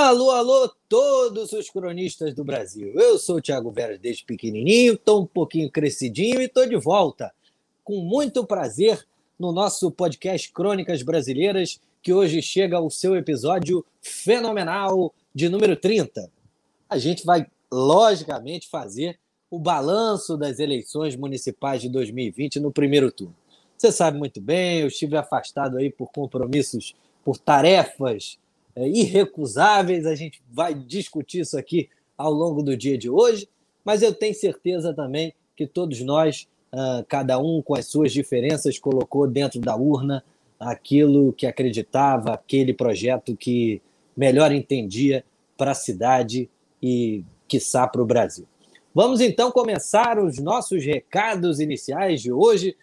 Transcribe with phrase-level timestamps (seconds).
[0.00, 2.92] Alô, alô, todos os cronistas do Brasil.
[2.94, 7.32] Eu sou o Thiago Veras desde pequenininho, estou um pouquinho crescidinho e estou de volta,
[7.82, 9.04] com muito prazer,
[9.36, 16.30] no nosso podcast Crônicas Brasileiras, que hoje chega ao seu episódio fenomenal de número 30.
[16.88, 19.18] A gente vai, logicamente, fazer
[19.50, 23.34] o balanço das eleições municipais de 2020 no primeiro turno.
[23.76, 28.38] Você sabe muito bem, eu estive afastado aí por compromissos, por tarefas
[28.86, 30.06] irrecusáveis.
[30.06, 33.48] A gente vai discutir isso aqui ao longo do dia de hoje,
[33.84, 38.78] mas eu tenho certeza também que todos nós, uh, cada um com as suas diferenças,
[38.78, 40.24] colocou dentro da urna
[40.58, 43.80] aquilo que acreditava, aquele projeto que
[44.16, 45.24] melhor entendia
[45.56, 46.50] para a cidade
[46.82, 48.46] e, quiçá, para o Brasil.
[48.94, 52.76] Vamos então começar os nossos recados iniciais de hoje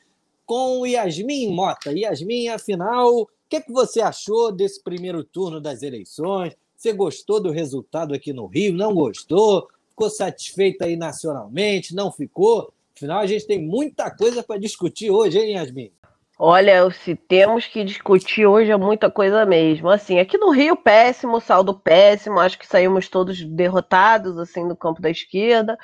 [0.45, 1.91] com Yasmin Mota.
[1.91, 6.55] Yasmin, afinal, o que, que você achou desse primeiro turno das eleições?
[6.75, 8.73] Você gostou do resultado aqui no Rio?
[8.73, 9.67] Não gostou?
[9.89, 11.93] Ficou satisfeita aí nacionalmente?
[11.93, 12.73] Não ficou?
[12.95, 15.91] Afinal, a gente tem muita coisa para discutir hoje, hein, Yasmin?
[16.39, 19.89] Olha, se temos que discutir hoje é muita coisa mesmo.
[19.89, 22.39] Assim, aqui no Rio, péssimo, saldo péssimo.
[22.39, 25.77] Acho que saímos todos derrotados, assim, no campo da esquerda.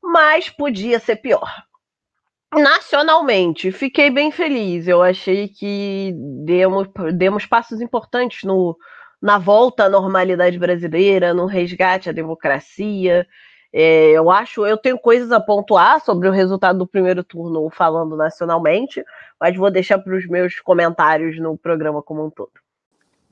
[0.00, 1.50] Mas podia ser pior
[2.54, 4.88] nacionalmente, fiquei bem feliz.
[4.88, 8.76] Eu achei que demos, demos passos importantes no,
[9.20, 13.26] na volta à normalidade brasileira, no resgate à democracia.
[13.72, 18.16] É, eu acho, eu tenho coisas a pontuar sobre o resultado do primeiro turno falando
[18.16, 19.04] nacionalmente,
[19.40, 22.52] mas vou deixar para os meus comentários no programa como um todo.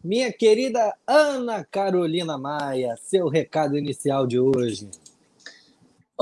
[0.02, 4.90] Minha querida Ana Carolina Maia, seu recado inicial de hoje.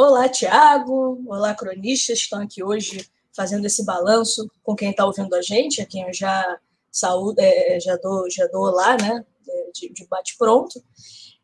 [0.02, 1.22] Olá, Tiago.
[1.26, 2.20] Olá, cronistas.
[2.20, 3.06] Estão aqui hoje
[3.36, 6.58] fazendo esse balanço com quem está ouvindo a gente, a quem eu já
[6.90, 9.22] saúdo, é, já dou, já dou lá, né?
[9.74, 10.82] De, de bate-pronto.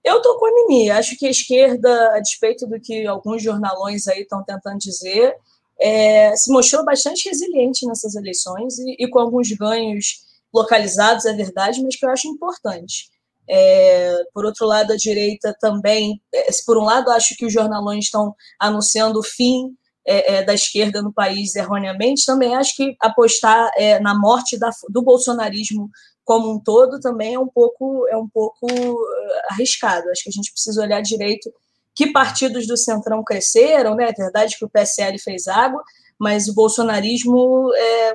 [0.02, 0.88] Eu estou com a Mimi.
[0.90, 5.36] Acho que a esquerda, a despeito do que alguns jornalões aí estão tentando dizer,
[5.78, 11.82] é, se mostrou bastante resiliente nessas eleições e, e, com alguns ganhos localizados, é verdade,
[11.82, 13.10] mas que eu acho importante.
[13.48, 18.06] É, por outro lado, a direita também, é, por um lado, acho que os jornalões
[18.06, 19.76] estão anunciando o fim
[20.08, 24.70] é, é, da esquerda no país erroneamente, também acho que apostar é, na morte da,
[24.88, 25.90] do bolsonarismo
[26.24, 30.08] como um todo também é um pouco é um pouco é, arriscado.
[30.10, 31.52] Acho que a gente precisa olhar direito
[31.92, 34.08] que partidos do centrão cresceram, né?
[34.08, 35.82] É verdade que o PSL fez água,
[36.18, 37.70] mas o bolsonarismo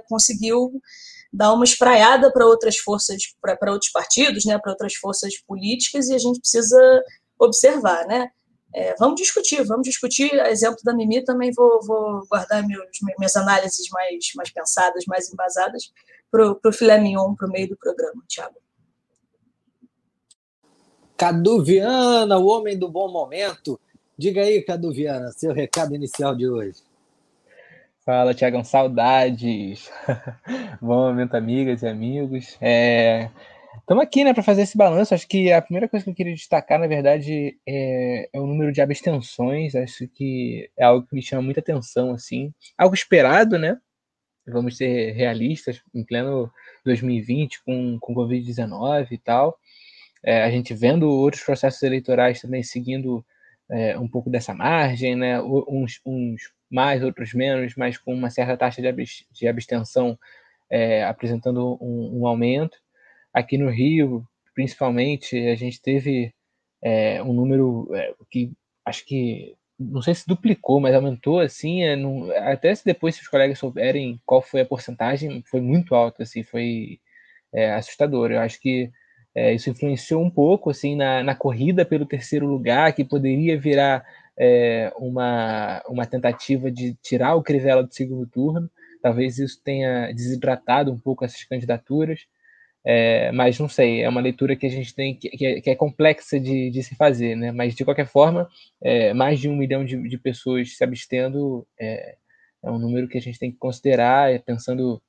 [0.08, 0.72] conseguiu
[1.32, 6.16] dar uma espraiada para outras forças, para outros partidos, né, para outras forças políticas, e
[6.16, 7.04] a gente precisa
[7.40, 8.30] observar, né?
[8.74, 10.34] É, vamos discutir, vamos discutir.
[10.48, 12.86] Exemplo da Mimi, também vou, vou guardar meus,
[13.18, 15.92] minhas análises mais, mais pensadas, mais embasadas,
[16.30, 18.56] para o filé mignon, para o meio do programa, Tiago.
[21.18, 23.80] Cadu Viana, o homem do bom momento.
[24.18, 26.82] Diga aí, Cadu Viana, seu recado inicial de hoje.
[28.12, 29.90] Fala, Tiagão, saudades.
[30.82, 32.60] Bom momento, amigas e amigos.
[33.80, 34.06] Estamos é...
[34.06, 35.14] aqui né, para fazer esse balanço.
[35.14, 38.28] Acho que a primeira coisa que eu queria destacar, na verdade, é...
[38.34, 39.76] é, o número de abstenções.
[39.76, 42.12] Acho que é algo que me chama muita atenção.
[42.12, 43.78] assim, Algo esperado, né?
[44.46, 46.52] Vamos ser realistas, em pleno
[46.84, 49.58] 2020, com, com Covid-19 e tal.
[50.22, 53.26] É, a gente vendo outros processos eleitorais também seguindo
[53.70, 55.42] é, um pouco dessa margem, né?
[55.42, 60.18] uns, uns mais, outros menos, mas com uma certa taxa de abstenção
[60.70, 62.78] é, apresentando um, um, aumento.
[63.34, 66.34] Aqui no Rio, principalmente, a gente teve
[66.82, 68.52] é, um número é, que
[68.86, 73.22] acho que não sei se duplicou, mas aumentou assim, é, não, até se depois se
[73.22, 77.00] os colegas souberem qual foi a porcentagem, foi muito alta, assim, foi
[77.54, 78.32] é, assustador.
[78.32, 78.92] Eu acho que
[79.34, 84.06] é, isso influenciou um pouco assim na, na corrida pelo terceiro lugar, que poderia virar
[84.38, 88.70] é, uma, uma tentativa de tirar o Crivella do segundo turno.
[89.02, 92.28] Talvez isso tenha desidratado um pouco essas candidaturas,
[92.84, 95.70] é, mas não sei, é uma leitura que a gente tem que, que, é, que
[95.70, 97.52] é, complexa de, de, se fazer, né?
[97.52, 98.48] Mas de qualquer forma,
[98.82, 102.18] é, mais de um milhão de, de pessoas se abstendo é,
[102.64, 105.02] é, um número que a gente tem que considerar, é, pensando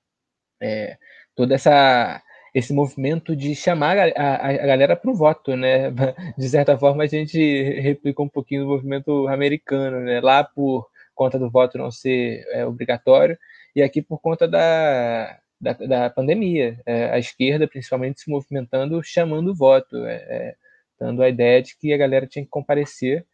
[1.35, 2.23] toda essa
[2.55, 5.91] esse movimento de chamar a, a, a galera para o voto, né?
[6.37, 7.39] De certa forma, a gente
[7.81, 10.21] replicou um pouquinho do movimento americano, né?
[10.21, 13.39] Lá por conta do voto não ser é, obrigatório
[13.75, 16.81] e aqui por conta da, da, da pandemia.
[16.87, 20.55] É, a esquerda, principalmente, se movimentando, chamando o voto, é, é,
[21.01, 23.27] dando a ideia de que a galera tinha que comparecer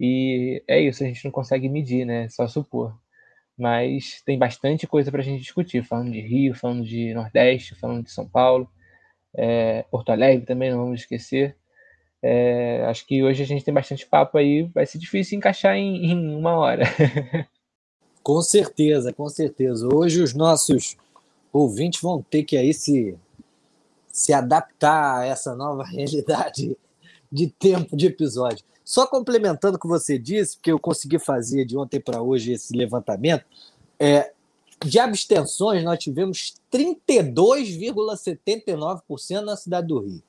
[0.00, 2.28] e é isso, a gente não consegue medir, né?
[2.28, 2.94] Só supor
[3.58, 8.04] mas tem bastante coisa para a gente discutir, falando de Rio, falando de Nordeste, falando
[8.04, 8.70] de São Paulo,
[9.34, 11.56] é, Porto Alegre também, não vamos esquecer.
[12.22, 16.12] É, acho que hoje a gente tem bastante papo aí, vai ser difícil encaixar em,
[16.12, 16.84] em uma hora.
[18.22, 19.88] Com certeza, com certeza.
[19.90, 20.98] Hoje os nossos
[21.50, 23.16] ouvintes vão ter que aí se,
[24.12, 26.76] se adaptar a essa nova realidade
[27.32, 28.62] de tempo de episódio.
[28.88, 32.74] Só complementando o que você disse, porque eu consegui fazer de ontem para hoje esse
[32.74, 33.44] levantamento,
[33.98, 34.32] é,
[34.82, 40.22] de abstenções nós tivemos 32,79% na cidade do Rio.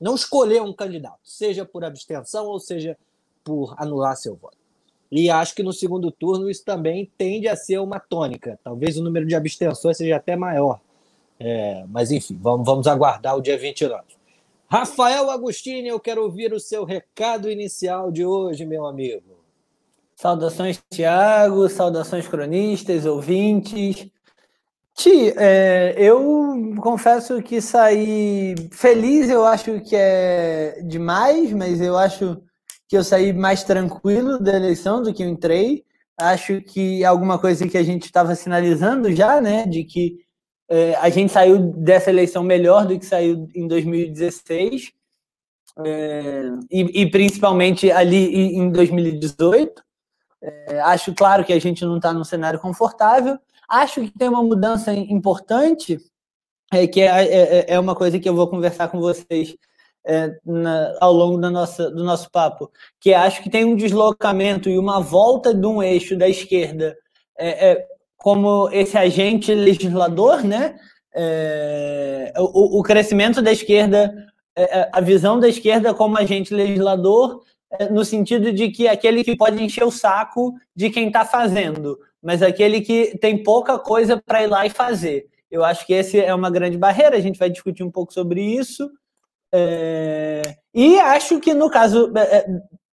[0.00, 2.98] não escolheu um candidato, seja por abstenção ou seja
[3.44, 4.58] por anular seu voto.
[5.12, 8.58] E acho que no segundo turno isso também tende a ser uma tônica.
[8.64, 10.80] Talvez o número de abstenções seja até maior.
[11.38, 14.02] É, mas enfim, vamos, vamos aguardar o dia 29.
[14.68, 19.36] Rafael Agostini, eu quero ouvir o seu recado inicial de hoje, meu amigo.
[20.16, 24.08] Saudações, Tiago, saudações cronistas, ouvintes.
[24.94, 32.42] Ti, é, eu confesso que saí feliz, eu acho que é demais, mas eu acho
[32.88, 35.84] que eu saí mais tranquilo da eleição do que eu entrei.
[36.18, 40.25] Acho que alguma coisa que a gente estava sinalizando já, né, de que
[40.68, 44.92] é, a gente saiu dessa eleição melhor do que saiu em 2016,
[45.84, 49.84] é, e, e, principalmente ali em 2018.
[50.42, 53.38] É, acho, claro, que a gente não está num cenário confortável.
[53.68, 55.98] Acho que tem uma mudança importante,
[56.72, 59.56] é, que é, é, é, uma coisa que eu vou conversar com vocês
[60.06, 62.70] é, na, ao longo da nossa, do nosso papo,
[63.00, 66.96] que acho que tem um deslocamento e uma volta de um eixo da esquerda
[67.36, 67.86] é, é,
[68.16, 70.76] como esse agente legislador, né?
[71.14, 74.14] É, o, o, crescimento da esquerda,
[74.54, 77.42] é, é, a visão da esquerda como agente legislador,
[77.90, 82.42] no sentido de que aquele que pode encher o saco de quem está fazendo, mas
[82.42, 85.26] aquele que tem pouca coisa para ir lá e fazer.
[85.50, 88.40] Eu acho que esse é uma grande barreira, a gente vai discutir um pouco sobre
[88.40, 88.90] isso.
[89.52, 90.42] É,
[90.74, 92.46] e acho que no caso é, é,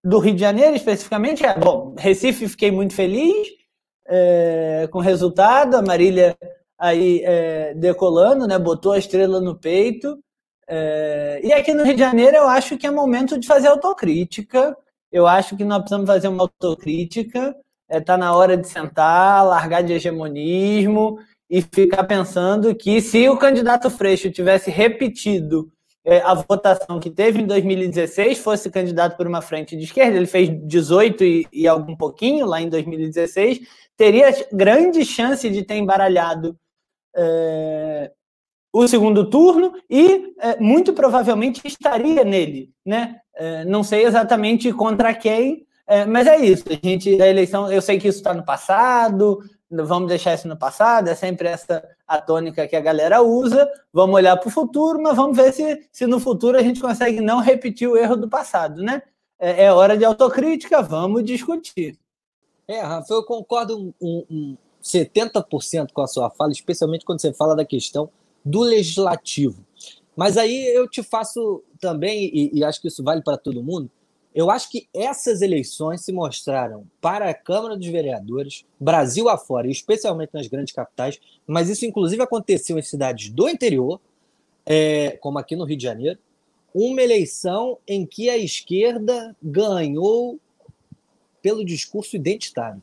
[0.04, 1.96] do Rio de Janeiro, especificamente, é bom.
[1.98, 3.63] Recife, fiquei muito feliz
[4.08, 5.76] é, com resultado.
[5.76, 6.38] A Marília
[6.78, 8.60] aí é, decolando, né?
[8.60, 10.20] Botou a estrela no peito.
[10.68, 14.76] É, e aqui no Rio de Janeiro, eu acho que é momento de fazer autocrítica.
[15.12, 17.56] Eu acho que nós precisamos fazer uma autocrítica.
[17.90, 21.20] Está na hora de sentar, largar de hegemonismo
[21.50, 25.73] e ficar pensando que se o candidato Freixo tivesse repetido é,
[26.06, 30.50] a votação que teve em 2016 fosse candidato por uma frente de esquerda, ele fez
[30.68, 33.62] 18 e, e algum pouquinho lá em 2016,
[33.96, 36.58] teria grande chance de ter embaralhado
[37.16, 38.12] é,
[38.74, 43.20] o segundo turno e é, muito provavelmente estaria nele, né?
[43.36, 46.66] É, não sei exatamente contra quem, é, mas é isso.
[46.70, 49.40] A gente a eleição, eu sei que isso está no passado,
[49.86, 53.70] vamos deixar isso no passado, é sempre essa a tônica que a galera usa.
[53.92, 57.22] Vamos olhar para o futuro, mas vamos ver se, se no futuro a gente consegue
[57.22, 59.02] não repetir o erro do passado, né?
[59.40, 61.98] É, é hora de autocrítica, vamos discutir.
[62.68, 67.34] É, Rafa, eu concordo um, um, um 70% com a sua fala, especialmente quando você
[67.34, 68.10] fala da questão
[68.44, 69.66] do legislativo.
[70.16, 73.90] Mas aí eu te faço também, e, e acho que isso vale para todo mundo,
[74.34, 79.72] eu acho que essas eleições se mostraram para a Câmara dos Vereadores, Brasil afora, e
[79.72, 84.02] especialmente nas grandes capitais, mas isso inclusive aconteceu em cidades do interior,
[84.66, 86.18] é, como aqui no Rio de Janeiro,
[86.74, 90.40] uma eleição em que a esquerda ganhou
[91.42, 92.82] pelo discurso identitário.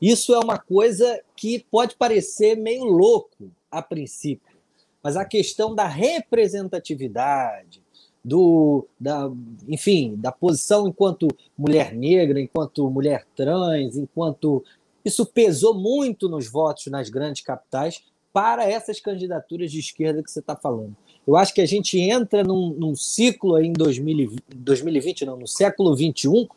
[0.00, 4.58] Isso é uma coisa que pode parecer meio louco a princípio,
[5.02, 7.82] mas a questão da representatividade,
[8.26, 9.30] do, da,
[9.68, 14.64] enfim, da posição enquanto mulher negra, enquanto mulher trans, enquanto
[15.04, 18.02] isso pesou muito nos votos nas grandes capitais
[18.32, 20.96] para essas candidaturas de esquerda que você está falando.
[21.24, 25.46] Eu acho que a gente entra num, num ciclo aí em 2020, 2020, não, no
[25.46, 26.48] século 21,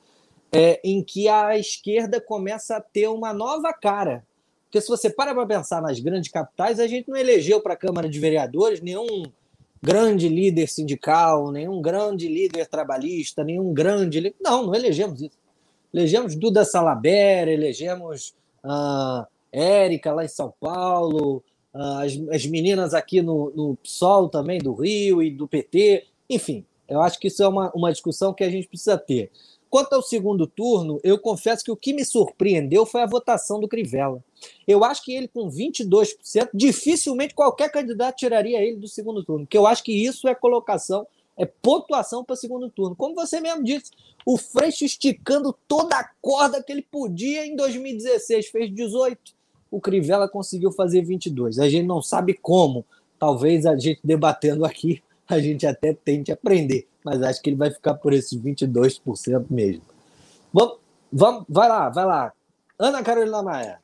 [0.51, 4.25] é, em que a esquerda começa a ter uma nova cara.
[4.63, 7.77] Porque se você para para pensar nas grandes capitais, a gente não elegeu para a
[7.77, 9.23] Câmara de Vereadores nenhum
[9.81, 14.36] grande líder sindical, nenhum grande líder trabalhista, nenhum grande.
[14.41, 15.38] Não, não elegemos isso.
[15.93, 21.43] Elegemos Duda Salabera, elegemos uh, Érica lá em São Paulo,
[21.74, 26.05] uh, as, as meninas aqui no, no PSOL também, do Rio e do PT.
[26.29, 29.31] Enfim, Eu acho que isso é uma, uma discussão que a gente precisa ter.
[29.69, 33.67] Quanto ao segundo turno, eu confesso que o que me surpreendeu foi a votação do
[33.67, 34.24] Crivella.
[34.67, 39.58] Eu acho que ele, com 22%, dificilmente qualquer candidato tiraria ele do segundo turno, porque
[39.58, 41.05] eu acho que isso é colocação,
[41.38, 42.96] é pontuação para segundo turno.
[42.96, 43.91] Como você mesmo disse,
[44.25, 49.34] o Freixo esticando toda a corda que ele podia em 2016, fez 18.
[49.72, 51.60] O Crivella conseguiu fazer 22.
[51.60, 52.86] A gente não sabe como.
[53.17, 57.69] Talvez a gente debatendo aqui a gente até tente aprender, mas acho que ele vai
[57.69, 59.84] ficar por esses 22% mesmo.
[60.51, 60.77] Vamos,
[61.13, 62.34] vamos, vai lá, vai lá.
[62.79, 63.79] Ana Carolina Maia.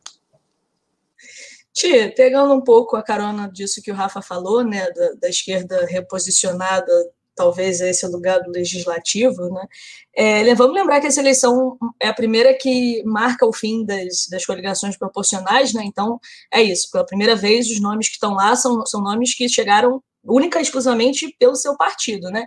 [1.73, 5.85] Tia, pegando um pouco a carona disso que o Rafa falou, né, da, da esquerda
[5.85, 6.91] reposicionada,
[7.35, 9.67] talvez a esse lugar do legislativo, né,
[10.15, 14.45] é, vamos lembrar que essa eleição é a primeira que marca o fim das, das
[14.45, 16.17] coligações proporcionais, né, então
[16.53, 20.01] é isso, pela primeira vez os nomes que estão lá são, são nomes que chegaram
[20.27, 22.45] única e exclusivamente pelo seu partido, né?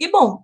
[0.00, 0.42] E, bom,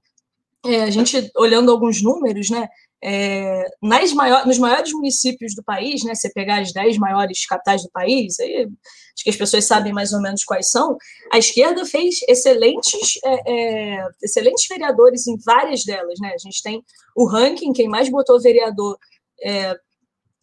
[0.64, 2.68] é, a gente olhando alguns números, né?
[3.06, 7.82] É, nas maior, nos maiores municípios do país, né, você pegar as 10 maiores capitais
[7.82, 10.96] do país, aí, acho que as pessoas sabem mais ou menos quais são,
[11.30, 16.18] a esquerda fez excelentes, é, é, excelentes vereadores em várias delas.
[16.18, 16.32] Né?
[16.34, 16.82] A gente tem
[17.14, 18.96] o ranking, quem mais botou vereador
[19.42, 19.76] é,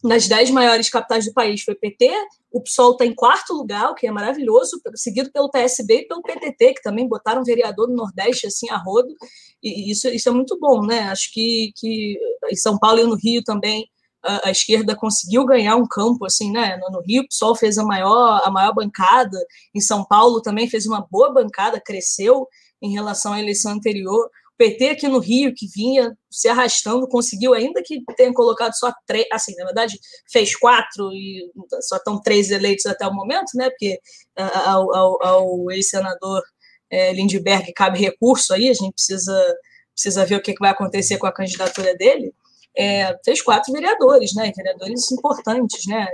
[0.02, 2.10] nas dez maiores capitais do país foi PT,
[2.50, 6.22] o PSOL está em quarto lugar, o que é maravilhoso, seguido pelo PSB e pelo
[6.22, 9.14] PTT, que também botaram vereador no Nordeste assim a rodo,
[9.62, 11.02] e isso, isso é muito bom, né?
[11.02, 12.18] Acho que, que
[12.50, 13.88] em São Paulo e no Rio também
[14.22, 16.76] a, a esquerda conseguiu ganhar um campo assim, né?
[16.78, 19.38] No, no, Rio o PSOL fez a maior, a maior bancada,
[19.74, 22.46] em São Paulo também fez uma boa bancada, cresceu
[22.80, 24.28] em relação à eleição anterior.
[24.58, 29.26] PT aqui no Rio, que vinha se arrastando, conseguiu, ainda que tenha colocado só três,
[29.32, 29.98] assim, na verdade,
[30.30, 33.68] fez quatro e só estão três eleitos até o momento, né?
[33.70, 33.98] Porque
[34.36, 36.42] ao, ao, ao ex-senador
[36.90, 39.56] é, Lindbergh cabe recurso aí, a gente precisa,
[39.94, 42.34] precisa ver o que, vai acontecer com a candidatura dele.
[42.76, 44.52] É, fez quatro vereadores, né?
[44.54, 46.06] Vereadores importantes, né?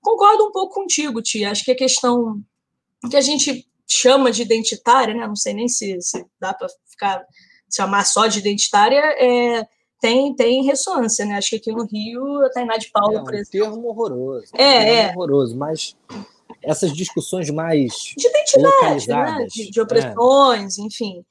[0.00, 1.50] Concordo um pouco contigo, Tia.
[1.50, 2.42] Acho que a questão
[3.10, 5.26] que a gente chama de identitária, né?
[5.26, 7.24] Não sei nem se, se dá para ficar
[7.74, 9.66] chamar só de identitária, é,
[10.00, 11.36] tem, tem ressonância, né?
[11.36, 13.50] Acho que aqui no Rio, a Tainá de Paula, é um por exemplo.
[13.50, 14.46] termo horroroso.
[14.54, 15.10] É, um termo é.
[15.10, 15.96] horroroso, mas
[16.62, 19.46] essas discussões mais de identidade, né?
[19.48, 20.82] de, de opressões, é.
[20.82, 21.24] enfim.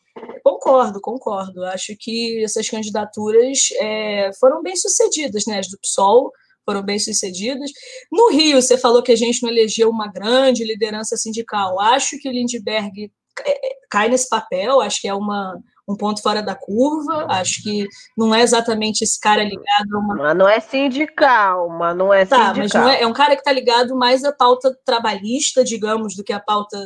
[0.44, 1.64] Concordo, concordo.
[1.66, 5.60] Acho que essas candidaturas é, foram bem sucedidas, né?
[5.60, 6.32] As do PSOL
[6.66, 7.72] foram bem sucedidas.
[8.12, 11.80] No Rio, você falou que a gente não elegeu uma grande liderança sindical.
[11.80, 13.12] Acho que o Lindbergh
[13.46, 17.28] é, é, cai nesse papel, acho que é uma, um ponto fora da curva.
[17.30, 17.88] Acho que
[18.18, 20.16] não é exatamente esse cara ligado a uma.
[20.16, 22.64] Mas não é sindical, mas não é tá, sindical.
[22.64, 26.24] Mas não é, é um cara que está ligado mais à pauta trabalhista, digamos, do
[26.24, 26.78] que à pauta,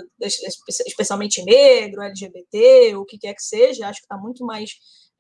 [0.86, 3.88] especialmente negro, LGBT, o que quer que seja.
[3.88, 4.72] Acho que está muito mais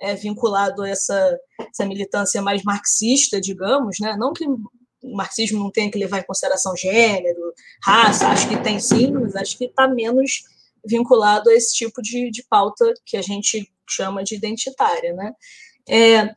[0.01, 4.15] é, vinculado a essa, essa militância mais marxista, digamos, né?
[4.17, 7.53] Não que o marxismo não tenha que levar em consideração gênero,
[7.83, 10.43] raça, acho que tem sim, mas acho que está menos
[10.85, 15.13] vinculado a esse tipo de, de pauta que a gente chama de identitária.
[15.13, 15.33] Né?
[15.87, 16.35] É,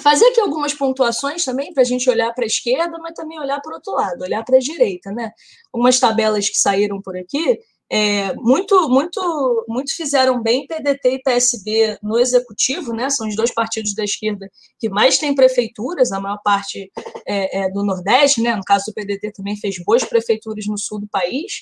[0.00, 3.60] fazer aqui algumas pontuações também para a gente olhar para a esquerda, mas também olhar
[3.60, 5.12] para o outro lado, olhar para a direita.
[5.12, 5.30] Né?
[5.72, 7.58] Algumas tabelas que saíram por aqui.
[7.90, 13.08] É, muito, muito, muito fizeram bem PDT e PSB no executivo, né?
[13.08, 16.92] São os dois partidos da esquerda que mais têm prefeituras, a maior parte
[17.26, 18.54] é, é do Nordeste, né?
[18.54, 21.60] No caso do PDT também fez boas prefeituras no sul do país.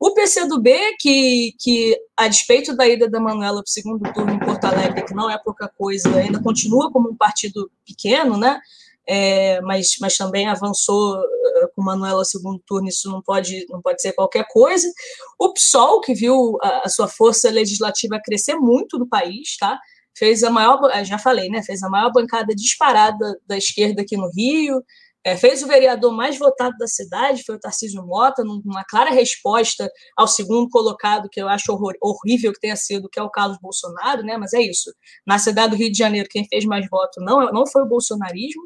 [0.00, 4.38] O PCdoB, que, que a despeito da ida da Manuela para o segundo turno em
[4.38, 8.58] Porto Alegre, que não é pouca coisa, ainda continua como um partido pequeno, né?
[9.06, 14.00] É, mas, mas também avançou uh, com Manuela segundo turno, isso não pode, não pode
[14.00, 14.90] ser qualquer coisa.
[15.38, 19.78] O PSOL, que viu a, a sua força legislativa crescer muito no país, tá?
[20.16, 21.62] Fez a maior, já falei, né?
[21.62, 24.82] Fez a maior bancada disparada da esquerda aqui no Rio,
[25.24, 29.90] é, fez o vereador mais votado da cidade, foi o Tarcísio Mota, numa clara resposta
[30.16, 33.58] ao segundo colocado, que eu acho horror, horrível que tenha sido, que é o Carlos
[33.60, 34.36] Bolsonaro, né?
[34.38, 34.92] Mas é isso.
[35.26, 38.62] Na cidade do Rio de Janeiro, quem fez mais voto não, não foi o bolsonarismo.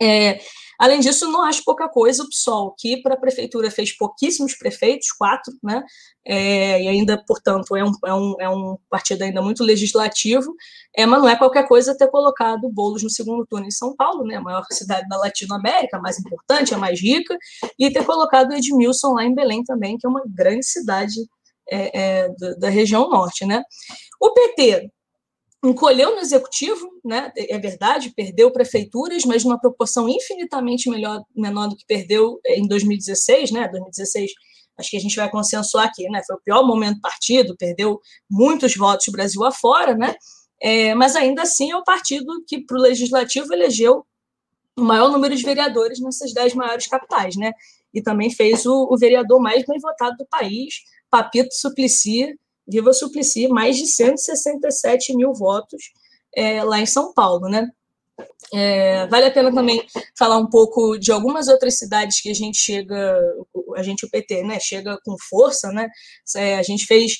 [0.00, 0.40] É,
[0.82, 5.12] além disso, não acho pouca coisa o PSOL, que para a prefeitura fez pouquíssimos prefeitos,
[5.12, 5.80] quatro, né?
[6.26, 10.52] É, e ainda, portanto, é um, é, um, é um partido ainda muito legislativo,
[10.96, 14.24] é, mas não é qualquer coisa ter colocado bolos no segundo turno em São Paulo,
[14.24, 14.34] né?
[14.34, 17.38] A maior cidade da Latinoamérica, a mais importante, a mais rica,
[17.78, 21.14] e ter colocado Edmilson lá em Belém também, que é uma grande cidade
[21.70, 23.62] é, é da, da região norte, né?
[24.20, 24.90] O PT
[25.64, 27.32] encolheu no executivo, né?
[27.36, 33.52] É verdade, perdeu prefeituras, mas numa proporção infinitamente melhor, menor do que perdeu em 2016,
[33.52, 33.68] né?
[33.68, 34.32] 2016,
[34.76, 36.20] acho que a gente vai consensuar aqui, né?
[36.26, 40.16] Foi o pior momento do partido, perdeu muitos votos Brasil afora, né?
[40.60, 44.04] É, mas ainda assim é o partido que, para o legislativo, elegeu
[44.76, 47.52] o maior número de vereadores nessas dez maiores capitais, né?
[47.94, 52.34] E também fez o, o vereador mais bem votado do país, Papito Suplicy,
[52.66, 55.82] Viva Suplicy, mais de 167 mil votos
[56.34, 57.68] é, lá em São Paulo, né?
[58.52, 59.82] É, vale a pena também
[60.18, 63.18] falar um pouco de algumas outras cidades que a gente chega,
[63.76, 65.88] a gente, o PT, né, chega com força, né?
[66.36, 67.16] É, a gente fez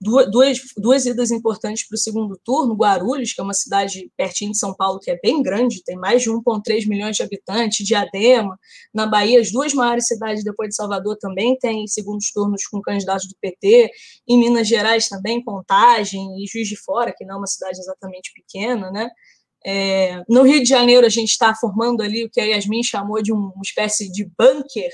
[0.00, 4.58] duas, duas idas importantes para o segundo turno, Guarulhos, que é uma cidade pertinho de
[4.58, 8.58] São Paulo, que é bem grande, tem mais de 1,3 milhões de habitantes, Diadema,
[8.94, 13.28] na Bahia, as duas maiores cidades depois de Salvador também têm segundos turnos com candidatos
[13.28, 13.90] do PT,
[14.26, 18.32] em Minas Gerais também, Contagem e Juiz de Fora, que não é uma cidade exatamente
[18.34, 19.10] pequena, né?
[19.64, 23.22] É, no Rio de Janeiro, a gente está formando ali o que a Yasmin chamou
[23.22, 24.90] de uma espécie de bunker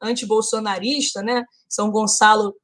[0.00, 1.44] antibolsonarista, né?
[1.68, 2.54] São Gonçalo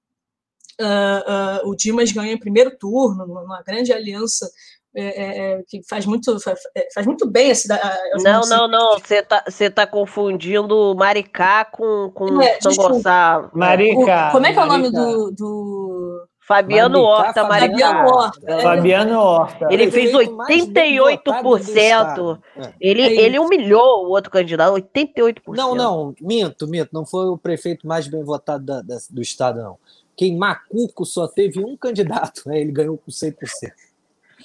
[0.81, 4.49] uh, uh, o Dimas ganha em primeiro turno, numa grande aliança
[4.97, 7.83] é, é, que faz muito, faz, é, faz muito bem a cidade.
[8.23, 8.99] Não, não, não.
[8.99, 13.50] Você tá, você tá confundindo Maricá com, com é, São Gonçalo.
[13.52, 14.28] Maricá.
[14.28, 16.28] O, como é que é o nome do, do...
[16.47, 18.52] Fabiano Horta, Fabiano Horta.
[18.52, 18.61] É.
[18.61, 19.66] Fabiano Horta.
[19.71, 22.38] Ele fez 88%.
[22.81, 25.40] Ele, é ele humilhou o outro candidato, 88%.
[25.49, 26.90] Não, não, minto, minto.
[26.93, 29.78] Não foi o prefeito mais bem votado da, da, do estado, não
[30.16, 32.61] que em Macuco só teve um candidato, né?
[32.61, 33.37] ele ganhou com 100%.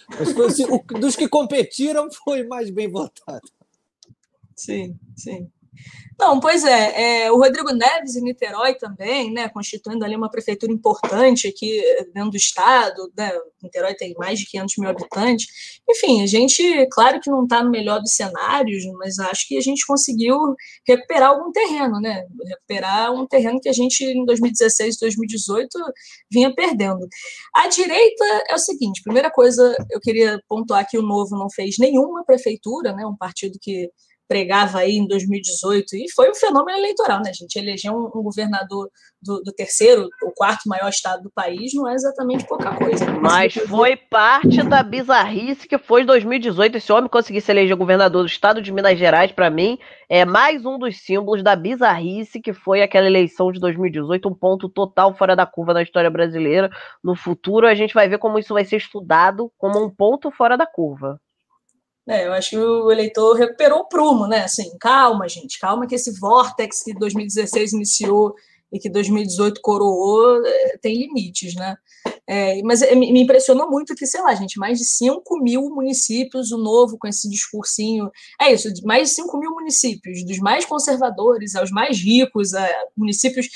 [0.10, 3.48] Mas assim, o, dos que competiram foi mais bem votado.
[4.56, 5.50] Sim, sim.
[6.20, 10.70] Não, pois é, é, o Rodrigo Neves em Niterói também, né, constituindo ali uma prefeitura
[10.70, 13.32] importante aqui eh, dentro do estado, né,
[13.64, 15.80] Niterói tem mais de 500 mil habitantes.
[15.90, 19.62] Enfim, a gente, claro que não está no melhor dos cenários, mas acho que a
[19.62, 20.38] gente conseguiu
[20.86, 25.70] recuperar algum terreno, né, recuperar um terreno que a gente em 2016 e 2018
[26.30, 27.08] vinha perdendo.
[27.56, 31.78] A direita é o seguinte, primeira coisa, eu queria pontuar que o Novo não fez
[31.80, 33.90] nenhuma prefeitura, né, um partido que
[34.30, 37.56] pregava aí em 2018, e foi um fenômeno eleitoral, né, gente?
[37.56, 38.88] Eleger um, um governador
[39.20, 43.06] do, do, terceiro ou quarto maior estado do país não é exatamente pouca coisa.
[43.06, 43.20] Né?
[43.20, 46.78] Mas foi parte da bizarrice que foi 2018.
[46.78, 50.64] Esse homem conseguir se eleger governador do estado de Minas Gerais, para mim, é mais
[50.64, 55.36] um dos símbolos da bizarrice que foi aquela eleição de 2018, um ponto total fora
[55.36, 56.70] da curva na história brasileira.
[57.04, 60.56] No futuro, a gente vai ver como isso vai ser estudado como um ponto fora
[60.56, 61.20] da curva.
[62.10, 64.44] É, eu acho que o eleitor recuperou o prumo, né?
[64.46, 68.34] Assim, calma, gente, calma que esse vórtex que 2016 iniciou
[68.74, 71.78] e que 2018 coroou é, tem limites, né?
[72.32, 76.52] É, mas é, me impressionou muito que, sei lá, gente, mais de 5 mil municípios,
[76.52, 78.12] o novo com esse discursinho.
[78.40, 83.48] É isso, mais de 5 mil municípios, dos mais conservadores aos mais ricos, a municípios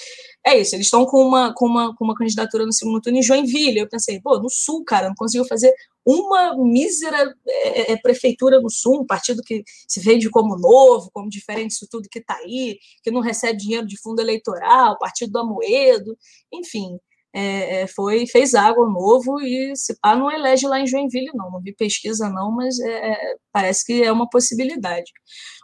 [0.45, 3.21] é isso, eles estão com uma, com, uma, com uma candidatura no segundo turno em
[3.21, 3.79] Joinville.
[3.79, 5.71] Eu pensei, pô, no Sul, cara, não conseguiu fazer
[6.03, 11.11] uma mísera é, é, é, prefeitura no Sul, um partido que se vende como novo,
[11.13, 15.31] como diferente disso tudo que está aí, que não recebe dinheiro de fundo eleitoral, partido
[15.31, 16.17] do Amoedo,
[16.51, 16.97] enfim.
[17.35, 21.49] É, é, foi fez água novo e se pá, não elege lá em Joinville, não.
[21.51, 25.11] Não vi pesquisa, não, mas é, parece que é uma possibilidade.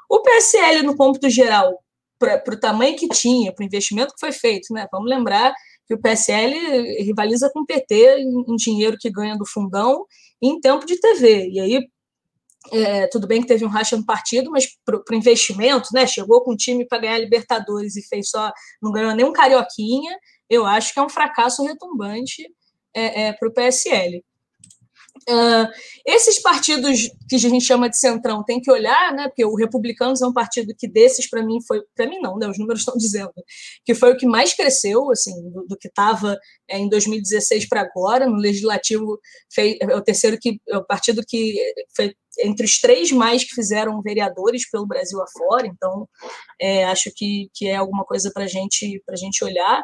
[0.10, 1.78] O PSL, no cômputo geral,
[2.18, 4.88] para o tamanho que tinha, para o investimento que foi feito, né?
[4.92, 5.54] Vamos lembrar
[5.88, 6.54] que o PSL
[7.04, 10.06] rivaliza com o PT em, em dinheiro que ganha do fundão
[10.42, 11.50] em tempo de TV.
[11.50, 11.88] E aí,
[12.72, 16.06] é, tudo bem que teve um racha no partido, mas para o investimento, né?
[16.06, 18.52] Chegou com um time para ganhar Libertadores e fez só,
[18.82, 20.18] não ganhou nem um carioquinha.
[20.50, 22.44] Eu acho que é um fracasso retumbante
[22.94, 24.24] é, é, para o PSL.
[25.28, 25.68] Uh,
[26.06, 29.28] esses partidos que a gente chama de centrão tem que olhar, né?
[29.28, 32.48] Porque o Republicanos é um partido que desses para mim foi para mim não, né?
[32.48, 33.34] Os números estão dizendo
[33.86, 36.38] que foi o que mais cresceu, assim, do, do que estava
[36.70, 39.20] é, em 2016 para agora no legislativo.
[39.58, 41.58] É o terceiro que é o partido que
[41.96, 45.68] foi entre os três mais que fizeram vereadores pelo Brasil afora.
[45.68, 46.08] Então,
[46.60, 49.84] é, acho que, que é alguma coisa para gente para gente olhar.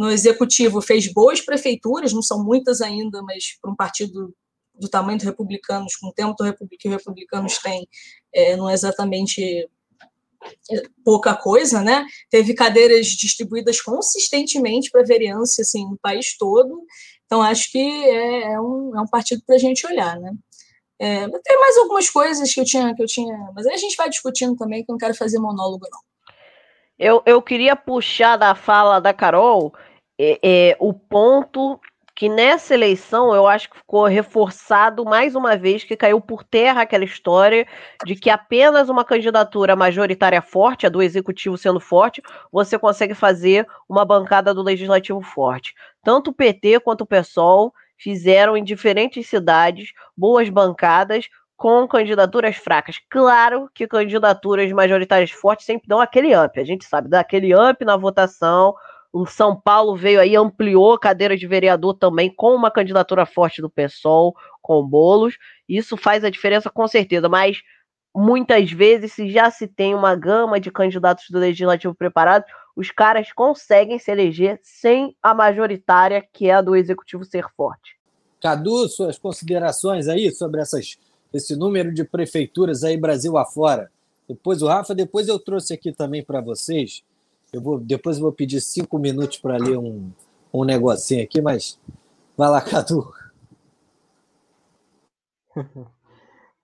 [0.00, 4.34] No executivo fez boas prefeituras, não são muitas ainda, mas para um partido
[4.74, 7.86] do tamanho dos republicanos, com o tempo do que os republicanos têm,
[8.34, 9.68] é, não é exatamente
[10.70, 12.06] é, pouca coisa, né?
[12.30, 16.82] Teve cadeiras distribuídas consistentemente para vereança assim, no país todo.
[17.26, 20.32] Então, acho que é, é um, é um partido para a gente olhar, né?
[20.98, 23.96] É, tem mais algumas coisas que eu tinha, que eu tinha, mas aí a gente
[23.96, 26.00] vai discutindo também, que eu não quero fazer monólogo, não.
[26.98, 29.74] Eu, eu queria puxar da fala da Carol
[30.22, 31.80] é, é, o ponto
[32.14, 36.82] que nessa eleição eu acho que ficou reforçado mais uma vez que caiu por terra
[36.82, 37.66] aquela história
[38.04, 42.20] de que apenas uma candidatura majoritária forte, a do executivo sendo forte,
[42.52, 45.74] você consegue fazer uma bancada do legislativo forte.
[46.02, 52.96] Tanto o PT quanto o PSOL fizeram em diferentes cidades boas bancadas com candidaturas fracas.
[53.08, 56.60] Claro que candidaturas majoritárias fortes sempre dão aquele up.
[56.60, 58.74] A gente sabe, dá aquele up na votação.
[59.12, 63.60] O São Paulo veio aí, ampliou a cadeira de vereador também com uma candidatura forte
[63.60, 65.36] do PSOL, com bolos.
[65.68, 67.60] Isso faz a diferença com certeza, mas
[68.14, 73.32] muitas vezes, se já se tem uma gama de candidatos do legislativo preparados, os caras
[73.32, 77.98] conseguem se eleger sem a majoritária, que é a do executivo, ser forte.
[78.40, 80.96] Cadu, suas considerações aí sobre essas
[81.32, 83.90] esse número de prefeituras aí Brasil afora.
[84.28, 87.02] Depois o Rafa, depois eu trouxe aqui também para vocês.
[87.52, 90.10] Eu vou, depois eu vou pedir cinco minutos para ler um,
[90.52, 91.78] um negocinho aqui, mas
[92.36, 93.12] vai lá, Cadu.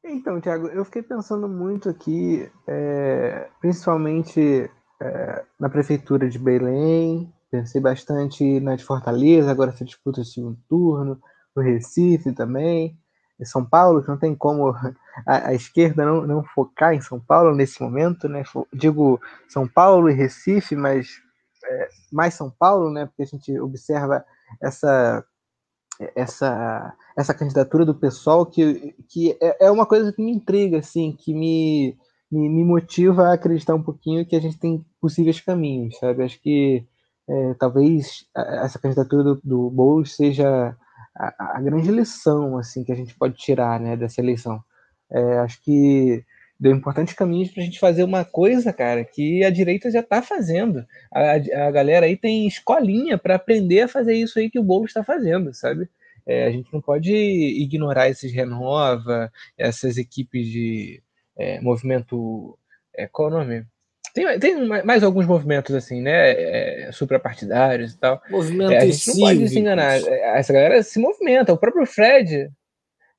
[0.09, 4.70] Então, Tiago, eu fiquei pensando muito aqui, é, principalmente
[5.03, 10.59] é, na prefeitura de Belém, pensei bastante na de Fortaleza, agora essa disputa de segundo
[10.68, 11.20] turno,
[11.57, 12.96] no Recife também.
[13.44, 14.75] São Paulo, que não tem como
[15.27, 18.42] a, a, esquerda não, não focar em São Paulo nesse momento, né?
[18.72, 21.20] Digo São Paulo e Recife, mas
[21.64, 23.07] é, mais São Paulo, né?
[23.07, 24.25] Porque a gente observa
[24.62, 25.25] essa
[26.14, 31.12] essa essa candidatura do pessoal que, que é, é uma coisa que me intriga, assim,
[31.12, 31.96] que me,
[32.31, 36.22] me, me motiva a acreditar um pouquinho que a gente tem possíveis caminhos, sabe?
[36.22, 36.87] Acho que
[37.29, 40.77] é, talvez essa candidatura do, do Boulos seja
[41.18, 44.62] a, a, grande lição assim que a gente pode tirar né, dessa eleição.
[45.11, 46.24] É, acho que
[46.59, 50.22] deu importantes caminhos para a gente fazer uma coisa, cara, que a direita já está
[50.22, 50.85] fazendo.
[51.12, 51.33] A,
[51.66, 55.05] a galera aí tem escolinha para aprender a fazer isso aí que o Boulos está
[55.05, 55.88] fazendo, sabe?
[56.26, 61.02] É, a gente não pode ignorar esses Renova, essas equipes de
[61.37, 62.59] é, movimento.
[62.94, 63.66] É, qual é o nome?
[64.16, 66.31] Tem, tem mais alguns movimentos assim, né?
[66.31, 68.18] É, suprapartidários e tal.
[68.31, 70.00] Movimentos é, a gente não pode se enganar.
[70.00, 71.52] É, essa galera se movimenta.
[71.52, 72.48] O próprio Fred,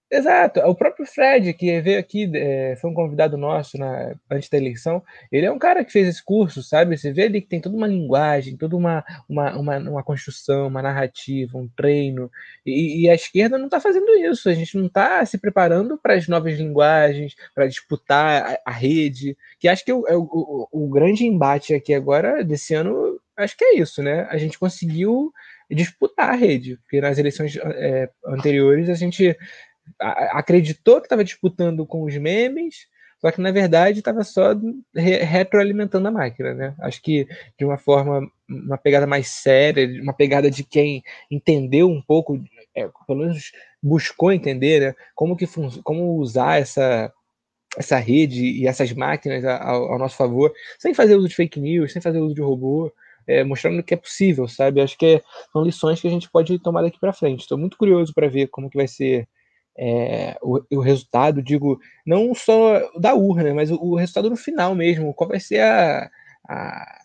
[0.10, 4.58] Exato, o próprio Fred, que veio aqui, é, foi um convidado nosso na, antes da
[4.58, 6.98] eleição, ele é um cara que fez esse curso, sabe?
[6.98, 10.82] Você vê ali que tem toda uma linguagem, toda uma, uma, uma, uma construção, uma
[10.82, 12.32] narrativa, um treino,
[12.66, 16.14] e, e a esquerda não está fazendo isso, a gente não está se preparando para
[16.14, 21.28] as novas linguagens, para disputar a, a, rede, que acho que o, o, o grande
[21.28, 24.26] embate aqui agora, desse ano, acho que é isso, né?
[24.30, 25.34] A gente conseguiu
[25.70, 29.38] disputar a rede, porque nas eleições é, anteriores a gente
[30.00, 32.88] acreditou que estava disputando com os memes,
[33.20, 34.54] só que na verdade estava só
[34.96, 36.76] re retroalimentando a máquina, né?
[36.80, 42.02] Acho que de uma forma, uma pegada mais séria, uma pegada de quem entendeu um
[42.02, 42.40] pouco,
[42.76, 44.96] é, pelo menos buscou entender, né?
[45.16, 45.46] Como que
[45.84, 47.12] como usar essa
[47.78, 51.94] essa rede e essas máquinas ao, ao, nosso favor, sem fazer uso de fake news,
[51.94, 52.92] sem fazer uso de robô,
[53.28, 54.82] é, mostrando que é possível, sabe?
[54.82, 55.22] Acho que é,
[55.52, 57.42] são lições que a gente pode tomar daqui para frente.
[57.42, 59.28] Estou muito curioso para ver como que vai ser
[59.78, 64.74] é, o, o, resultado, digo, não só da urna, mas o, o, resultado no final
[64.74, 66.10] mesmo, qual vai ser a,
[66.50, 67.02] a,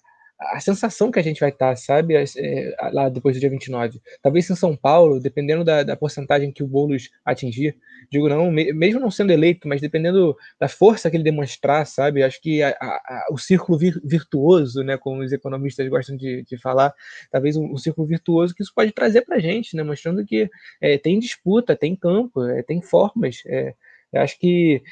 [0.51, 4.01] a sensação que a gente vai estar, sabe, é, lá depois do dia 29.
[4.21, 7.77] Talvez em São Paulo, dependendo da, da porcentagem que o Boulos atingir,
[8.11, 12.41] digo não, mesmo não sendo eleito, mas dependendo da força que ele demonstrar, sabe, acho
[12.41, 16.93] que a, a, o círculo vir, virtuoso, né, como os economistas gostam de, de falar,
[17.31, 20.51] talvez um, um, círculo virtuoso que isso pode trazer para a gente, né, mostrando que
[20.81, 23.75] é, tem disputa, tem campo, é, tem formas, é,
[24.15, 24.83] acho que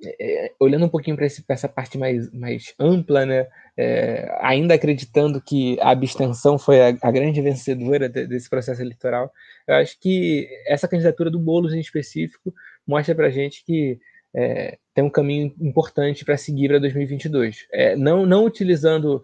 [0.00, 5.40] é, é, olhando um pouquinho para essa parte mais, mais ampla, né, é, ainda acreditando
[5.40, 9.32] que a abstenção foi a, a grande vencedora de, desse processo eleitoral,
[9.66, 12.54] eu acho que essa candidatura do Boulos em específico
[12.86, 13.98] mostra para a gente que
[14.40, 17.66] é, tem um caminho importante para seguir para 2022.
[17.72, 19.20] É, não, não utilizando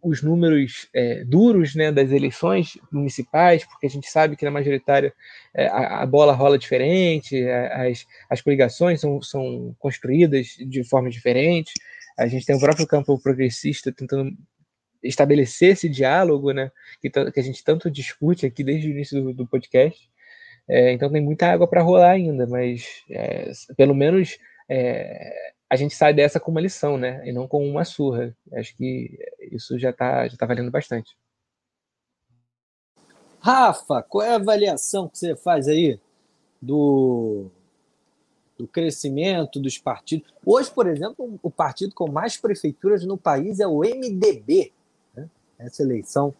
[0.00, 5.12] os números é, duros né, das eleições municipais, porque a gente sabe que na majoritária
[5.52, 11.72] é, a, a, bola rola diferente, as, as coligações são, são construídas de forma diferente.
[12.16, 14.30] A gente tem o próprio campo progressista tentando
[15.02, 16.70] estabelecer esse diálogo né,
[17.00, 20.08] que, que a gente tanto discute aqui desde o início do, do podcast.
[20.68, 25.94] É, então tem muita água para rolar ainda, mas é, pelo menos é, a gente
[25.94, 27.22] sai dessa com uma lição, né?
[27.26, 28.36] E não com uma surra.
[28.52, 29.18] Acho que
[29.50, 31.16] isso já está já tá valendo bastante.
[33.40, 35.98] Rafa, qual é a avaliação que você faz aí
[36.60, 37.46] do,
[38.58, 40.28] do crescimento dos partidos?
[40.44, 44.72] Hoje, por exemplo, o partido com mais prefeituras no país é o MDB,
[45.14, 45.28] né?
[45.58, 46.34] essa eleição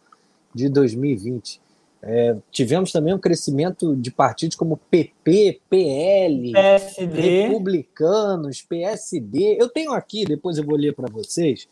[0.53, 1.61] de 2020.
[2.01, 7.21] É, tivemos também um crescimento de partidos como PP, PL, PSD.
[7.21, 9.57] Republicanos, PSD.
[9.59, 11.67] Eu tenho aqui, depois eu vou ler para vocês,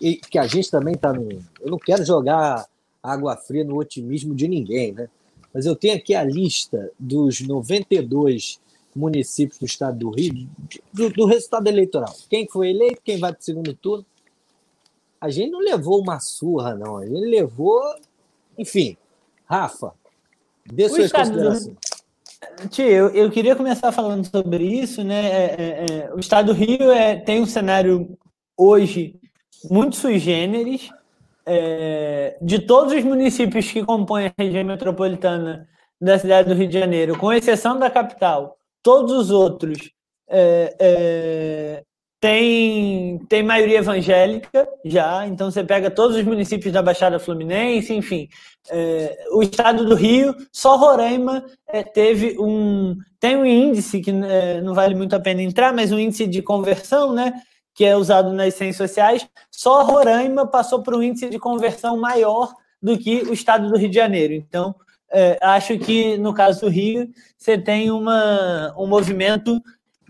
[0.00, 1.28] e que a gente também está no.
[1.60, 2.66] Eu não quero jogar
[3.02, 5.08] água fria no otimismo de ninguém, né?
[5.52, 8.60] mas eu tenho aqui a lista dos 92
[8.94, 10.48] municípios do estado do Rio,
[10.92, 12.14] do, do resultado eleitoral.
[12.28, 14.04] Quem foi eleito, quem vai para o segundo turno.
[15.20, 16.98] A gente não levou uma surra, não.
[16.98, 17.80] A gente levou.
[18.56, 18.96] Enfim,
[19.50, 19.92] Rafa,
[20.64, 21.76] dê suas estado, considerações.
[22.70, 25.26] Tio, eu, eu queria começar falando sobre isso, né?
[25.26, 28.16] É, é, é, o estado do Rio é, tem um cenário
[28.56, 29.18] hoje
[29.68, 30.88] muito sui generis.
[31.44, 35.68] É, de todos os municípios que compõem a região metropolitana
[36.00, 39.90] da cidade do Rio de Janeiro, com exceção da capital, todos os outros
[40.28, 41.84] é, é,
[42.20, 48.28] tem, tem maioria evangélica já, então você pega todos os municípios da Baixada Fluminense, enfim.
[48.70, 52.94] É, o estado do Rio, só Roraima é, teve um.
[53.18, 56.42] Tem um índice que é, não vale muito a pena entrar, mas um índice de
[56.42, 57.32] conversão, né?
[57.74, 59.26] Que é usado nas ciências sociais.
[59.50, 62.52] Só Roraima passou por um índice de conversão maior
[62.82, 64.34] do que o estado do Rio de Janeiro.
[64.34, 64.74] Então,
[65.10, 69.60] é, acho que no caso do Rio, você tem uma, um movimento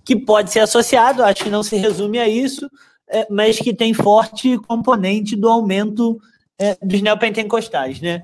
[0.05, 2.69] que pode ser associado, acho que não se resume a isso,
[3.09, 6.19] é, mas que tem forte componente do aumento
[6.59, 8.23] é, dos neopentecostais, né?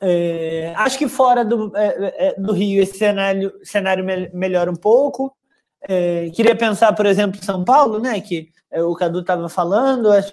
[0.00, 5.34] É, acho que fora do, é, é, do Rio esse cenário, cenário melhora um pouco.
[5.88, 8.20] É, queria pensar, por exemplo, São Paulo, né?
[8.20, 10.12] Que o Cadu estava falando.
[10.12, 10.32] Acho,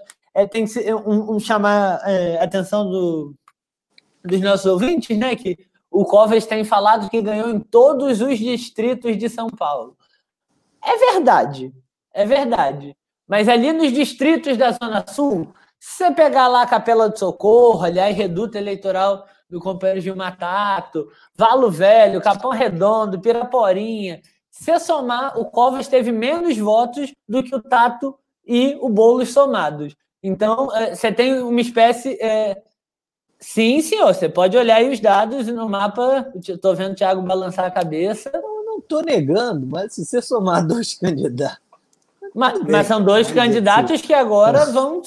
[0.51, 2.01] tem que ser um, um chamar
[2.39, 3.33] a atenção do,
[4.23, 5.35] dos nossos ouvintes, né?
[5.35, 5.57] Que
[5.89, 9.95] o Covas tem falado que ganhou em todos os distritos de São Paulo.
[10.83, 11.73] É verdade,
[12.13, 12.95] é verdade.
[13.27, 17.83] Mas ali nos distritos da Zona Sul, se você pegar lá a Capela do Socorro,
[17.83, 25.45] aliás, reduto eleitoral do companheiro Gilmar Tato, Valo Velho, Capão Redondo, Piraporinha, se somar, o
[25.45, 29.95] Covas teve menos votos do que o Tato e o Boulos somados.
[30.21, 32.17] Então, é, você tem uma espécie.
[32.21, 32.61] É...
[33.39, 36.31] Sim, senhor, você pode olhar aí os dados no mapa.
[36.35, 38.31] Estou vendo o Thiago balançar a cabeça
[38.79, 41.63] estou negando, mas se você somar dois candidatos.
[42.33, 45.01] Mas, mas são dois candidatos que agora vão.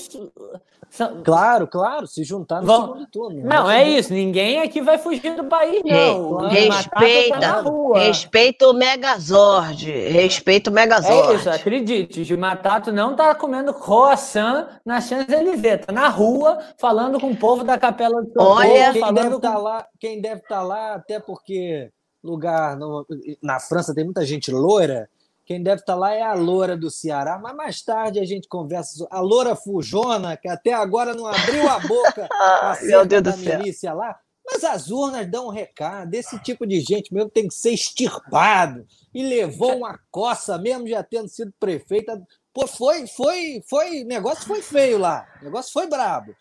[0.89, 1.21] São...
[1.23, 2.87] Claro, claro, se juntar no vão...
[2.87, 3.45] segundo turno.
[3.45, 4.13] Não, é isso.
[4.13, 6.37] Ninguém aqui vai fugir do país, não.
[6.47, 7.63] Re respeita, tá
[7.97, 9.91] respeita o Megazord.
[9.91, 11.33] Respeita o Megazord.
[11.33, 12.33] É isso, acredite.
[12.33, 15.85] O Matato não está comendo croissant na Champs-Élysées.
[15.85, 18.61] Tá na rua, falando com o povo da Capela do Socorro.
[18.61, 21.91] Olha, quem deve estar tá lá, quem deve estar tá lá, até porque
[22.27, 22.77] lugar.
[22.77, 23.07] No,
[23.43, 25.09] na França tem muita gente loira.
[25.45, 29.07] Quem deve estar lá é a loura do Ceará, mas mais tarde a gente conversa.
[29.11, 32.29] A loura Fujona, que até agora não abriu a boca
[32.83, 34.19] Meu Deus da milícia lá.
[34.45, 36.15] Mas as urnas dão um recado.
[36.15, 38.87] Esse tipo de gente mesmo tem que ser extirpado.
[39.15, 42.21] E levou uma coça, mesmo já tendo sido prefeita.
[42.53, 44.03] Pô, foi, foi, foi.
[44.03, 45.27] O negócio foi feio lá.
[45.41, 46.35] O negócio foi brabo.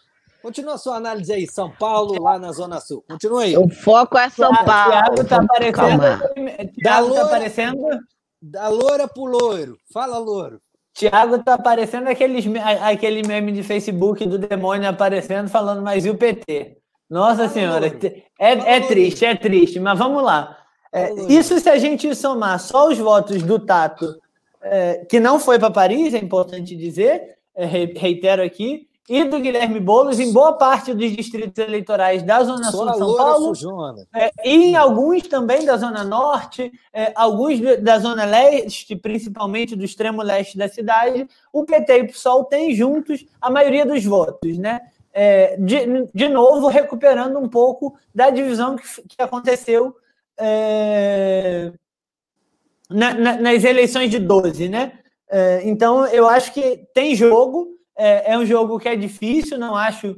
[0.45, 3.03] Continua a sua análise aí, São Paulo, lá na Zona Sul.
[3.10, 3.58] Continua aí.
[3.58, 4.91] O foco é São Paulo.
[4.91, 5.99] Tiago está aparecendo.
[5.99, 7.88] Tiago tá loura, tá aparecendo.
[8.39, 9.75] Da loura pro loiro.
[9.91, 10.62] Fala, louro.
[10.93, 12.45] Tiago tá aparecendo aqueles,
[12.84, 16.77] aquele meme de Facebook do demônio aparecendo, falando, mas e o PT?
[17.10, 17.88] Nossa Fala, Senhora,
[18.39, 20.55] é, é triste, é triste, mas vamos lá.
[20.93, 24.15] É, isso se a gente somar só os votos do Tato,
[24.62, 29.79] é, que não foi para Paris, é importante dizer, é, reitero aqui, e do Guilherme
[29.79, 33.53] Boulos em boa parte dos distritos eleitorais da Zona Sul de São Paulo
[34.13, 39.85] é, e em alguns também da Zona Norte, é, alguns da Zona Leste, principalmente do
[39.85, 44.57] extremo leste da cidade, o PT e o PSOL têm juntos a maioria dos votos,
[44.57, 44.81] né?
[45.13, 49.95] É, de, de novo, recuperando um pouco da divisão que, que aconteceu
[50.37, 51.71] é,
[52.89, 54.99] na, na, nas eleições de 12, né?
[55.29, 59.75] É, então, eu acho que tem jogo, é, é um jogo que é difícil, não
[59.75, 60.17] acho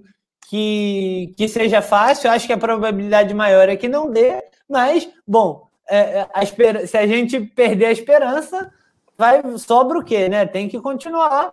[0.49, 5.67] que, que seja fácil, acho que a probabilidade maior é que não dê, mas, bom,
[5.89, 6.87] é, é a esper...
[6.87, 8.71] se a gente perder a esperança,
[9.17, 10.45] vai sobra o quê, né?
[10.45, 11.51] Tem que continuar,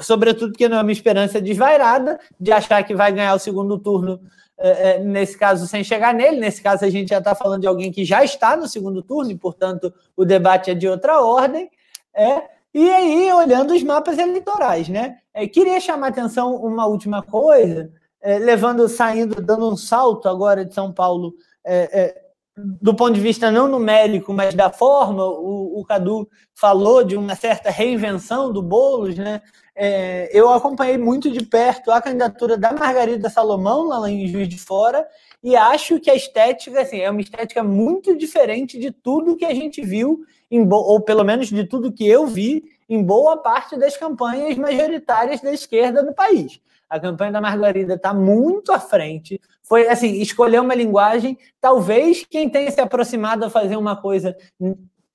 [0.00, 4.20] sobretudo porque não é uma esperança desvairada de achar que vai ganhar o segundo turno,
[4.58, 6.38] é, é, nesse caso, sem chegar nele.
[6.38, 9.30] Nesse caso, a gente já está falando de alguém que já está no segundo turno,
[9.30, 11.70] e, portanto, o debate é de outra ordem.
[12.14, 15.18] É, e aí, olhando os mapas eleitorais, né?
[15.34, 17.92] É, queria chamar a atenção uma última coisa,
[18.22, 22.24] é, levando, saindo, dando um salto agora de São Paulo, é, é
[22.56, 25.24] do ponto de vista não numérico, mas da forma.
[25.24, 29.42] O, o Cadu falou de uma certa reinvenção do Boulos, né?
[29.76, 34.56] É, eu acompanhei muito de perto a candidatura da Margarida Salomão lá em Juiz de
[34.56, 35.04] Fora
[35.42, 39.52] e acho que a estética assim, é uma estética muito diferente de tudo que a
[39.52, 40.24] gente viu,
[40.70, 45.52] ou pelo menos de tudo que eu vi em boa parte das campanhas majoritárias da
[45.52, 46.60] esquerda no país.
[46.88, 49.40] A campanha da Margarida está muito à frente.
[49.62, 51.38] Foi assim, escolher uma linguagem.
[51.60, 54.36] Talvez quem tenha se aproximado a fazer uma coisa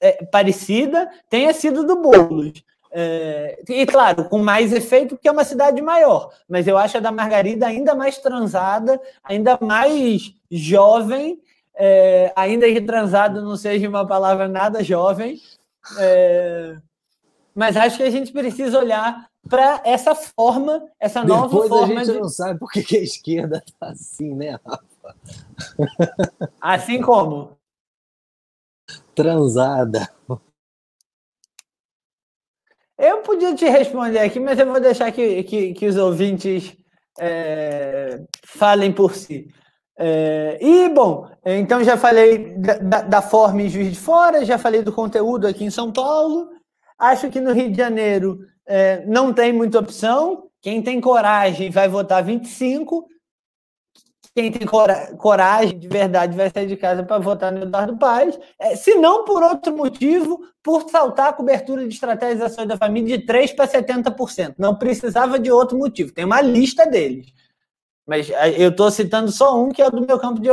[0.02, 2.64] é, parecida tenha sido do Boulos.
[2.92, 6.32] É, e claro, com mais efeito, porque é uma cidade maior.
[6.48, 11.40] Mas eu acho a da Margarida ainda mais transada, ainda mais jovem,
[11.76, 15.40] é, ainda que transado não seja uma palavra nada jovem.
[16.00, 16.78] É,
[17.60, 22.00] mas acho que a gente precisa olhar para essa forma, essa nova Depois forma.
[22.00, 22.20] a gente de...
[22.22, 24.86] não sabe por que a esquerda tá assim, né, Rafa?
[26.62, 27.58] Assim como?
[29.14, 30.10] Transada.
[32.98, 36.78] Eu podia te responder aqui, mas eu vou deixar que, que, que os ouvintes
[37.20, 39.54] é, falem por si.
[39.98, 44.82] É, e, bom, então já falei da, da, forma em Juiz de Fora, já falei
[44.82, 46.58] do conteúdo aqui em São Paulo.
[47.00, 50.50] Acho que no Rio de Janeiro é, não tem muita opção.
[50.62, 53.08] Quem tem coragem vai votar 25,
[54.36, 54.68] quem tem
[55.18, 59.26] coragem de verdade vai sair de casa para votar no Eduardo Paes, é, se não
[59.26, 64.56] por outro motivo, por saltar a cobertura de estratégias da família de 3% para 70%.
[64.58, 67.34] Não precisava de outro motivo, tem uma lista deles.
[68.10, 70.50] Mas é, eu estou citando só um, que é do meu campo de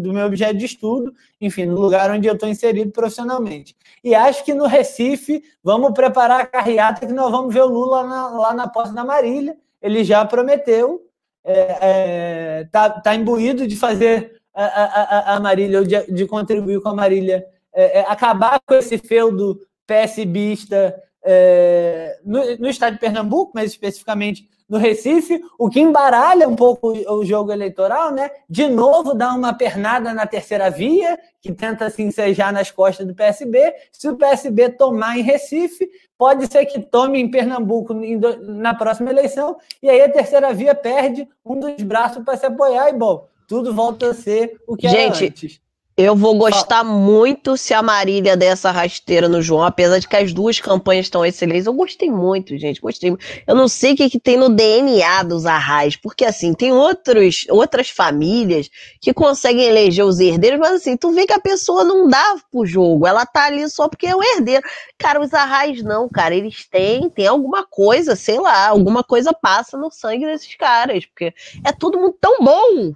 [0.00, 3.74] do meu objeto de estudo, enfim, no lugar onde eu estou inserido profissionalmente.
[4.04, 8.04] E acho que no Recife, vamos preparar a carreata que nós vamos ver o Lula
[8.04, 9.56] na, lá na posse da Marília.
[9.82, 11.00] Ele já prometeu,
[11.42, 16.90] é, é, tá, tá imbuído de fazer a, a, a Marília, de, de, contribuir com
[16.90, 23.50] a Marília, é, é acabar com esse feudo PSBista é, no, no estado de Pernambuco,
[23.56, 28.30] mas especificamente no Recife, o que embaralha um pouco o jogo eleitoral, né?
[28.48, 33.14] De novo, dá uma pernada na terceira via, que tenta se ensejar nas costas do
[33.14, 33.74] PSB.
[33.92, 37.92] Se o PSB tomar em Recife, pode ser que tome em Pernambuco
[38.40, 42.88] na próxima eleição, e aí a terceira via perde um dos braços para se apoiar,
[42.88, 45.60] e bom, tudo volta a ser o que Gente, era antes.
[45.94, 50.16] Eu vou gostar muito se a Marília der essa rasteira no João, apesar de que
[50.16, 51.66] as duas campanhas estão excelentes.
[51.66, 53.14] Eu gostei muito, gente, gostei.
[53.46, 57.44] Eu não sei o que, que tem no DNA dos Arrais, porque assim, tem outros,
[57.50, 58.70] outras famílias
[59.02, 62.64] que conseguem eleger os herdeiros, mas assim, tu vê que a pessoa não dá pro
[62.64, 64.62] jogo, ela tá ali só porque é o herdeiro.
[64.96, 69.76] Cara, os Arrais não, cara, eles têm, tem alguma coisa, sei lá, alguma coisa passa
[69.76, 72.94] no sangue desses caras, porque é tudo muito tão bom,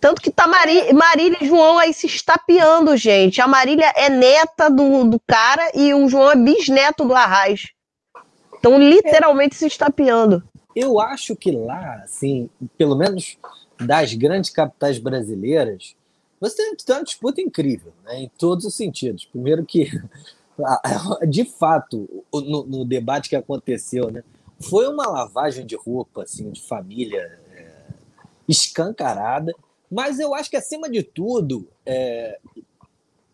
[0.00, 3.40] tanto que tá Mari, Marília e João aí se estapeando, gente.
[3.40, 7.68] A Marília é neta do, do cara e o João é bisneto do Arraiz.
[8.54, 10.42] Estão literalmente se estapeando.
[10.74, 13.36] Eu acho que lá, assim, pelo menos
[13.78, 15.94] das grandes capitais brasileiras,
[16.40, 19.24] você tem, tem uma disputa incrível, né, em todos os sentidos.
[19.24, 19.90] Primeiro que,
[21.28, 24.24] de fato, no, no debate que aconteceu, né,
[24.60, 27.41] foi uma lavagem de roupa, assim, de família
[28.48, 29.52] escancarada.
[29.90, 32.38] Mas eu acho que, acima de tudo, é,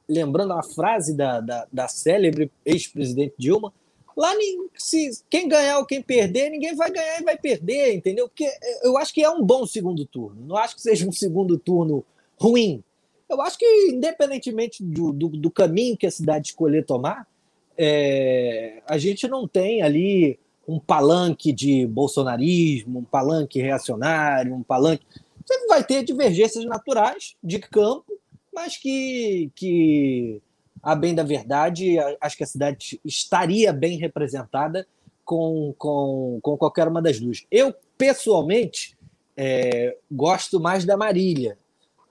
[0.08, 3.72] lembrando a frase da, da, da célebre ex-presidente Dilma,
[4.16, 4.32] lá
[4.76, 8.28] se quem ganhar ou quem perder, ninguém vai ganhar e vai perder, entendeu?
[8.28, 8.50] Porque
[8.82, 10.44] eu acho que é um bom segundo turno.
[10.44, 12.04] Não acho que seja um segundo turno
[12.36, 12.82] ruim.
[13.28, 17.28] Eu acho que, independentemente do, do, do caminho que a cidade escolher tomar,
[17.76, 25.02] é, a gente não tem ali um palanque de bolsonarismo, um palanque reacionário, um palanque.
[25.44, 28.12] Você vai ter divergências naturais de campo,
[28.52, 30.42] mas que, que
[30.82, 34.86] a bem da verdade, acho que a cidade estaria bem representada
[35.24, 37.46] com, com, com qualquer uma das duas.
[37.50, 38.94] Eu, pessoalmente,
[39.34, 41.56] é, gosto mais da Marília,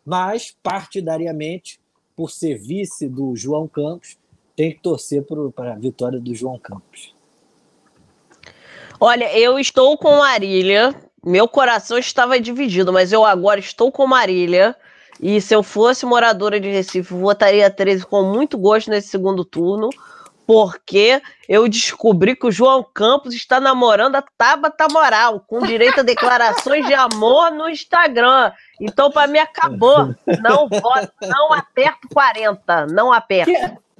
[0.04, 1.80] mas, partidariamente,
[2.15, 4.17] por ser vice do João Campos,
[4.56, 7.16] tem que torcer para a vitória do João Campos.
[9.00, 10.96] Olha, eu estou com Marília.
[11.24, 14.76] Meu coração estava dividido, mas eu agora estou com Marília.
[15.22, 19.89] E se eu fosse moradora de Recife, votaria 13 com muito gosto nesse segundo turno,
[20.45, 26.04] porque eu descobri que o João Campos está namorando a Tabata Moral, com direito a
[26.04, 28.52] declarações de amor no Instagram.
[28.80, 30.16] Então, para mim, acabou.
[30.41, 33.52] Não voto, não aperto 40, não aperto.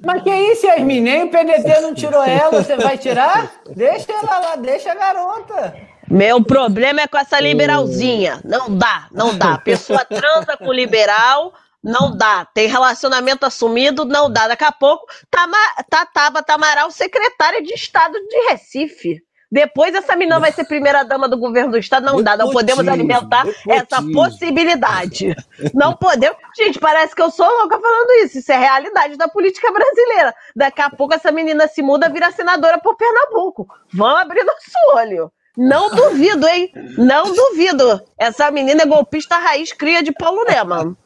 [0.04, 1.00] Mas que isso, Yasmin?
[1.00, 3.50] Nem o PDT não tirou ela, você vai tirar?
[3.74, 5.74] Deixa ela lá, deixa a garota.
[6.08, 8.40] Meu problema é com essa liberalzinha.
[8.44, 9.54] Não dá, não dá.
[9.54, 12.46] A pessoa transa com liberal, não dá.
[12.46, 14.48] Tem relacionamento assumido, não dá.
[14.48, 15.46] Daqui a pouco, tá,
[15.90, 19.22] tá Tabata Amaral, secretária de Estado de Recife.
[19.50, 22.04] Depois essa menina vai ser primeira dama do governo do estado.
[22.04, 25.34] Não dá, não podemos alimentar essa possibilidade.
[25.74, 26.36] Não podemos.
[26.56, 28.38] Gente, parece que eu sou louca falando isso.
[28.38, 30.34] Isso é realidade da política brasileira.
[30.54, 33.66] Daqui a pouco essa menina se muda, vira senadora por Pernambuco.
[33.92, 35.32] Vamos abrir nosso olho.
[35.56, 36.70] Não duvido, hein?
[36.96, 38.00] Não duvido.
[38.16, 40.96] Essa menina é golpista raiz cria de Paulo Lema.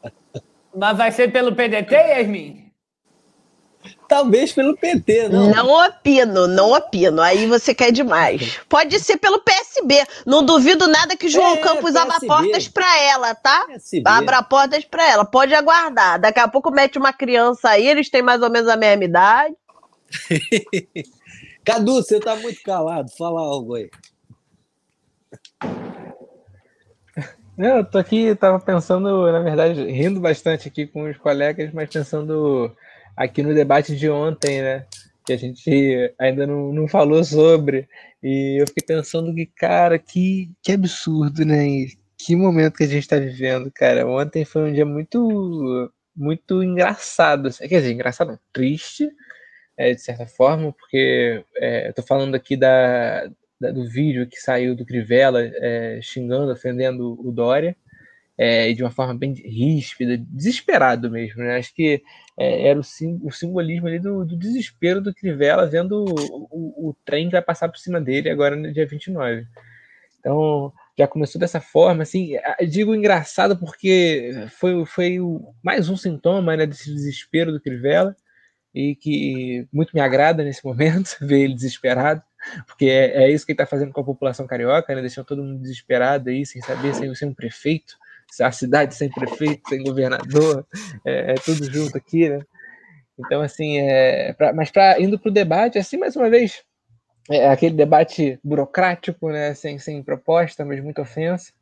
[0.75, 2.62] Mas vai ser pelo PDT, Yasmin?
[4.07, 5.49] Talvez pelo PT, não.
[5.49, 7.21] Não opino, não opino.
[7.21, 8.59] Aí você quer demais.
[8.69, 10.05] Pode ser pelo PSB.
[10.25, 13.65] Não duvido nada que João É, Campos abra portas pra ela, tá?
[13.67, 14.03] PSB.
[14.05, 15.25] Abra portas pra ela.
[15.25, 16.19] Pode aguardar.
[16.19, 19.55] Daqui a pouco mete uma criança aí, eles têm mais ou menos a mesma idade.
[21.65, 23.09] Cadu, você tá muito calado.
[23.17, 23.89] Fala algo aí.
[27.57, 31.87] Não, eu tô aqui, tava pensando, na verdade, rindo bastante aqui com os colegas, mas
[31.87, 32.75] pensando
[33.15, 34.85] aqui no debate de ontem, né?
[35.25, 37.87] Que a gente ainda não, não falou sobre.
[38.21, 41.65] E eu fiquei pensando que, cara, que, que absurdo, né?
[41.67, 41.87] E
[42.17, 44.07] que momento que a gente tá vivendo, cara.
[44.07, 47.47] Ontem foi um dia muito, muito engraçado.
[47.47, 47.67] assim.
[47.67, 49.09] Quer dizer, engraçado, triste,
[49.77, 53.25] é, de certa forma, porque é, eu tô falando aqui da,
[53.59, 57.75] da- do vídeo que saiu do Crivella é, xingando, ofendendo o Dória,
[58.37, 61.57] é, de uma forma bem ríspida, desesperado mesmo, né?
[61.57, 62.01] Acho que
[62.37, 66.89] é, era o, sim- o simbolismo ali do, do desespero do Crivella vendo o, o-
[66.89, 69.45] o trem que vai passar por cima dele agora no dia 29.
[70.19, 72.33] Então, já começou dessa forma, assim,
[72.69, 78.15] digo engraçado porque foi, foi o- mais um sintoma, né, desse desespero do Crivella,
[78.73, 82.21] e que muito me agrada nesse momento, ver ele desesperado,
[82.67, 85.01] porque é, é isso que ele está fazendo com a população carioca, né?
[85.01, 87.97] deixando todo mundo desesperado aí, sem saber, sem, sem um prefeito,
[88.41, 90.65] a cidade sem prefeito, sem governador,
[91.05, 92.39] é, é tudo junto aqui, né?
[93.19, 96.63] Então, assim, é, pra- mas para indo para o debate, assim, mais uma vez,
[97.29, 99.53] é aquele debate burocrático, né?
[99.55, 101.53] sem, sem proposta, mas muita ofensa.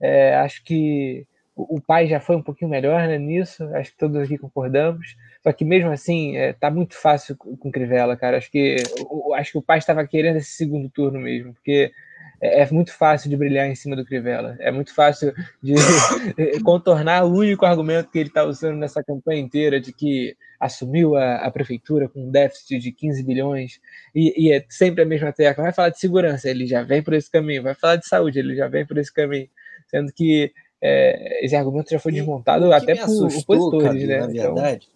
[0.00, 1.26] É, acho que
[1.56, 5.16] o, o pai já foi um pouquinho melhor né, nisso, acho que todos aqui concordamos.
[5.42, 8.38] Só que mesmo assim, é, tá muito fácil com com Crivella, cara.
[8.38, 8.76] Acho que,
[9.10, 11.92] o- acho que o pai estava querendo esse segundo turno mesmo, porque
[12.40, 14.56] é, é muito fácil de brilhar em cima do Crivella.
[14.60, 15.74] É muito fácil de
[16.64, 21.36] contornar o único argumento que ele está usando nessa campanha inteira de que assumiu a,
[21.36, 23.80] a prefeitura com um déficit de 15 bilhões
[24.14, 25.64] e, e é sempre a mesma tecla.
[25.64, 27.62] Vai falar de segurança, ele já vem por esse caminho.
[27.62, 29.48] Vai falar de saúde, ele já vem por esse caminho.
[29.88, 34.20] Sendo que é, esse argumento já foi desmontado até me por assustou, opositores, né?
[34.20, 34.88] Na Então, verdade,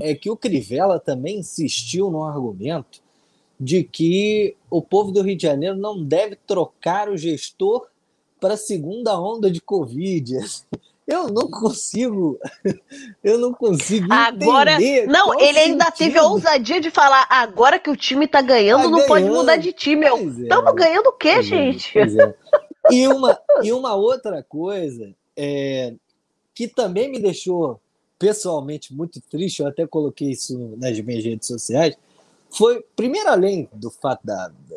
[0.00, 3.03] é, é que o Crivella também insistiu no argumento
[3.58, 7.86] de que o povo do Rio de Janeiro não deve trocar o gestor
[8.40, 10.34] para a segunda onda de Covid.
[11.06, 12.38] Eu não consigo,
[13.22, 14.72] eu não consigo Agora.
[14.72, 15.06] entender.
[15.06, 18.88] Não, ele ainda teve a ousadia de falar: agora que o time tá ganhando, Tá
[18.88, 19.36] não pode ganhando.
[19.38, 20.08] mudar de time.
[20.08, 20.42] Pois é.
[20.44, 21.92] Estamos ganhando o quê, é, gente?
[21.98, 22.34] é.
[22.90, 25.92] E, uma, e uma outra coisa é,
[26.54, 27.78] que também me deixou
[28.18, 31.94] pessoalmente muito triste, eu até coloquei isso nas minhas redes sociais,
[32.54, 34.76] foi, primeiro, além do fato da, da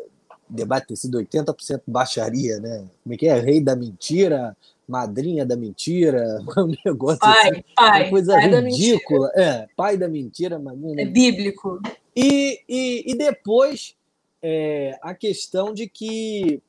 [0.49, 2.88] debate ter sido 80% baixaria, né?
[3.03, 3.39] Como é que é?
[3.39, 4.55] Rei da mentira,
[4.88, 9.32] madrinha da mentira, um negócio assim, Pai, pai, uma coisa pai ridícula.
[9.36, 11.82] É, pai da mentira, madrinha É bíblico.
[12.15, 13.95] e, e, e depois
[14.41, 16.61] é, a questão de que,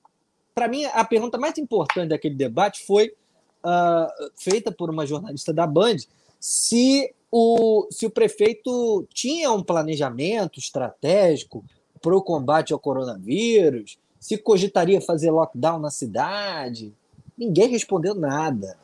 [0.55, 3.15] para mim, a pergunta mais importante daquele debate foi
[3.63, 5.97] ah, feita por uma jornalista da Band
[6.41, 11.65] se o, se o prefeito tinha um planejamento estratégico
[12.01, 16.93] para o combate ao coronavírus, se cogitaria fazer lockdown na cidade.
[17.37, 18.79] Ninguém respondeu nada.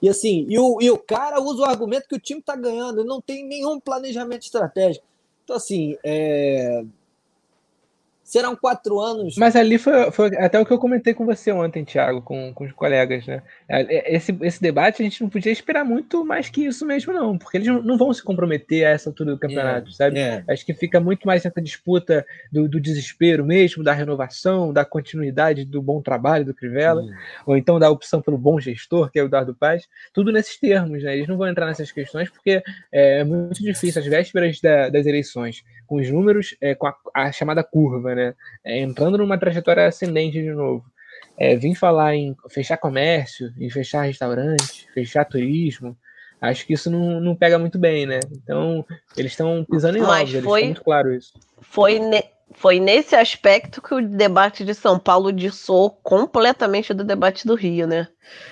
[0.00, 3.04] E assim, e o, e o cara usa o argumento que o time está ganhando,
[3.04, 5.04] não tem nenhum planejamento estratégico.
[5.42, 6.84] Então, assim, é,
[8.28, 9.36] serão quatro anos.
[9.38, 12.64] Mas ali foi, foi até o que eu comentei com você ontem, Thiago, com, com
[12.64, 13.42] os colegas, né?
[13.66, 17.38] É, Esse, esse debate a gente não podia esperar muito mais que isso mesmo, não,
[17.38, 20.18] porque eles não- vão se comprometer a essa altura do campeonato, sabe?
[20.18, 24.84] É, Acho que fica muito mais essa disputa do, do desespero mesmo, da renovação, da
[24.84, 27.10] continuidade do bom trabalho do Crivella, hum,
[27.46, 31.02] ou então da opção pelo bom gestor, que é o Eduardo Paz, tudo nesses termos,
[31.02, 31.16] né?
[31.16, 32.62] Eles não vão entrar nessas questões porque
[32.92, 37.32] é muito difícil, às vésperas da- das eleições, com os números, é, com a, a
[37.32, 38.34] chamada curva, né?
[38.62, 40.84] É, entrando numa trajetória ascendente de novo.
[41.36, 45.96] É, vim falar em fechar comércio, em fechar restaurante, fechar turismo,
[46.40, 48.20] acho que isso não, não pega muito bem, né?
[48.32, 48.84] Então,
[49.16, 51.32] eles estão pisando em ovos, eles foi- muito claro isso.
[51.60, 57.46] Foi, ne- foi nesse aspecto que o debate de São Paulo dissoou completamente do debate
[57.46, 58.08] do Rio, né?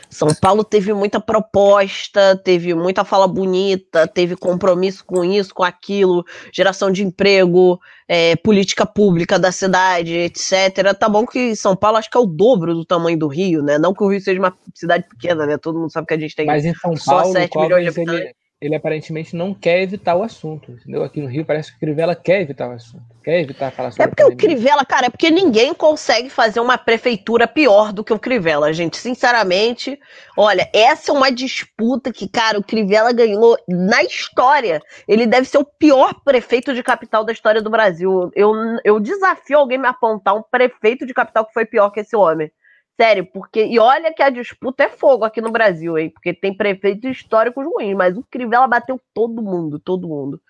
[0.09, 6.25] São Paulo teve muita proposta, teve muita fala bonita, teve compromisso com isso, com aquilo,
[6.53, 7.79] geração de emprego,
[8.09, 10.95] é, política pública da cidade, etc.
[10.99, 13.79] Tá bom que São Paulo acho que é o dobro do tamanho do Rio, né?
[13.79, 15.59] Não que o Rio seja uma cidade pequena, né?
[15.59, 17.85] Todo mundo sabe que a gente tem Mas em São só Paulo, 7 o milhões
[17.85, 18.46] de Covas, ele, habitantes.
[18.67, 21.03] Ele aparentemente não quer evitar o assunto, entendeu?
[21.03, 24.05] Aqui no Rio parece que o Crivella quer evitar o assunto, quer evitar falar sobre
[24.05, 28.13] É porque o Crivella, cara, é porque ninguém consegue fazer uma prefeitura pior do que
[28.13, 28.97] o Crivella, gente.
[28.97, 29.99] Sinceramente,
[30.37, 34.83] olha, essa é uma disputa que, cara, o Crivella ganhou na história.
[35.07, 38.31] Ele deve ser o pior prefeito de capital da história do Brasil.
[38.35, 38.53] Eu,
[38.85, 42.51] eu desafio alguém me apontar um prefeito de capital que foi pior que esse homem.
[42.99, 43.67] Sério, porque.
[43.67, 46.09] E olha que a disputa é fogo aqui no Brasil, hein?
[46.09, 50.41] Porque tem prefeitos históricos ruins, mas o Crivella bateu todo mundo, todo mundo.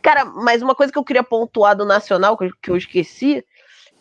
[0.00, 3.44] Cara, mas uma coisa que eu queria pontuar do Nacional, que eu, que eu esqueci,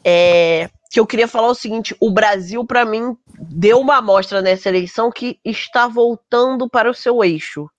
[0.04, 4.70] é que eu queria falar o seguinte: o Brasil, para mim, deu uma amostra nessa
[4.70, 7.70] eleição que está voltando para o seu eixo.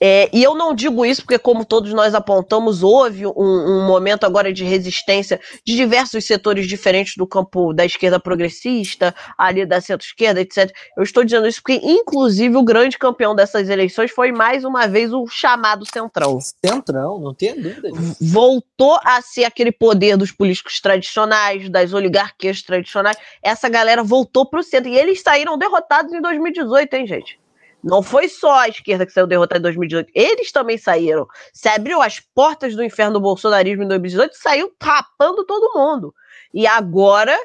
[0.00, 4.24] É, e eu não digo isso porque, como todos nós apontamos, houve um, um, momento
[4.24, 10.40] agora de resistência de diversos setores diferentes do campo da esquerda progressista, ali da centro-esquerda,
[10.40, 10.70] etc.
[10.96, 15.12] Eu estou dizendo isso porque, inclusive, o grande campeão dessas eleições foi mais uma vez
[15.12, 16.38] o chamado Centrão.
[16.64, 17.90] Centrão, não tem dúvida.
[17.90, 18.16] Disso.
[18.20, 23.16] Voltou a ser aquele poder dos políticos tradicionais, das oligarquias tradicionais.
[23.42, 24.90] Essa galera voltou para o centro.
[24.90, 27.38] E eles saíram derrotados em 2018, hein, gente?
[27.82, 31.26] Não foi só a esquerda que saiu derrotada em 2018, eles também saíram.
[31.52, 36.12] Se abriu as portas do inferno do bolsonarismo em 2018, saiu tapando todo mundo.
[36.52, 37.36] E agora,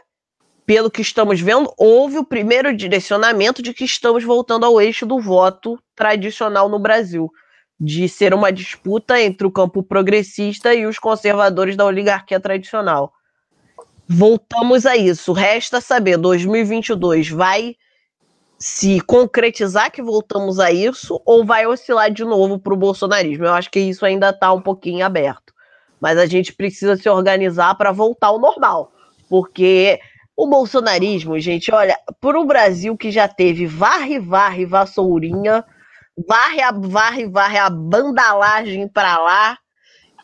[0.65, 5.19] pelo que estamos vendo, houve o primeiro direcionamento de que estamos voltando ao eixo do
[5.19, 7.31] voto tradicional no Brasil,
[7.79, 13.13] de ser uma disputa entre o campo progressista e os conservadores da oligarquia tradicional.
[14.07, 15.31] Voltamos a isso.
[15.31, 17.75] Resta saber, 2022 vai
[18.63, 23.43] se concretizar que voltamos a isso ou vai oscilar de novo para o bolsonarismo.
[23.43, 25.53] Eu acho que isso ainda está um pouquinho aberto.
[25.99, 28.93] Mas a gente precisa se organizar para voltar ao normal.
[29.27, 29.99] Porque
[30.33, 35.65] o bolsonarismo, gente, olha, para o Brasil que já teve varre, varre, vassourinha,
[36.25, 39.57] varre, varre, varre a bandalagem para lá,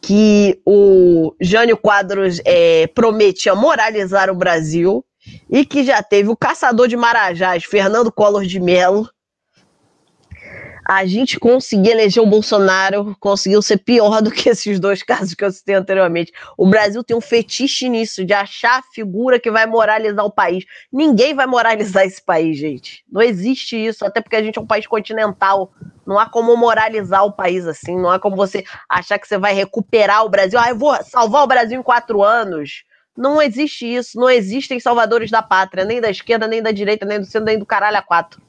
[0.02, 5.04] que o Jânio Quadros é, prometia moralizar o Brasil
[5.50, 9.10] e que já teve o caçador de Marajás, Fernando Collor de Mello.
[10.90, 15.46] A gente conseguir eleger o Bolsonaro conseguiu ser pior do que esses dois casos que
[15.46, 16.32] eu citei anteriormente.
[16.58, 20.66] O Brasil tem um fetiche nisso, de achar a figura que vai moralizar o país.
[20.92, 23.04] Ninguém vai moralizar esse país, gente.
[23.08, 25.72] Não existe isso, até porque a gente é um país continental.
[26.08, 27.96] Não há como moralizar o país assim.
[27.96, 30.58] Não há como você achar que você vai recuperar o Brasil.
[30.58, 32.84] Ah, eu vou salvar o Brasil em quatro anos.
[33.20, 34.18] Não existe isso.
[34.18, 37.60] Não existem salvadores da pátria, nem da esquerda, nem da direita, nem do centro, nem
[37.60, 38.42] do caralho a quatro.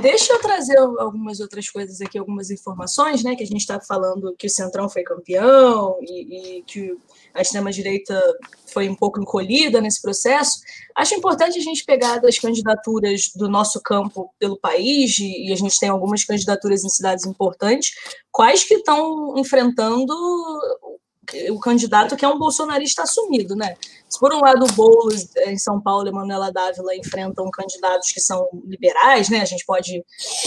[0.00, 3.34] Deixa eu trazer algumas outras coisas aqui, algumas informações, né?
[3.34, 6.96] Que a gente está falando que o Centrão foi campeão e, e que
[7.34, 8.22] a extrema-direita
[8.72, 10.60] foi um pouco encolhida nesse processo.
[10.94, 15.56] Acho importante a gente pegar das candidaturas do nosso campo pelo país, e, e a
[15.56, 17.90] gente tem algumas candidaturas em cidades importantes,
[18.30, 20.14] quais que estão enfrentando
[21.50, 23.74] o candidato que é um bolsonarista assumido, né?
[24.08, 28.20] Se por um lado o Boulos em São Paulo e Manuela Dávila enfrentam candidatos que
[28.20, 29.40] são liberais, né?
[29.40, 30.02] A gente pode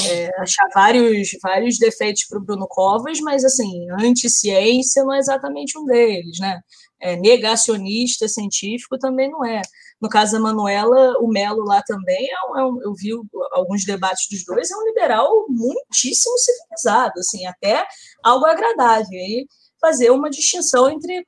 [0.10, 5.78] é, achar vários, vários defeitos para o Bruno Covas, mas assim, anti-ciência não é exatamente
[5.78, 6.60] um deles, né?
[7.00, 9.62] É, negacionista científico também não é.
[10.02, 13.12] No caso da Manuela, o Melo lá também é um, é um, eu vi
[13.52, 17.86] alguns debates dos dois, é um liberal muitíssimo civilizado, assim, até
[18.24, 19.12] algo agradável.
[19.12, 19.48] E
[19.82, 21.26] fazer uma distinção entre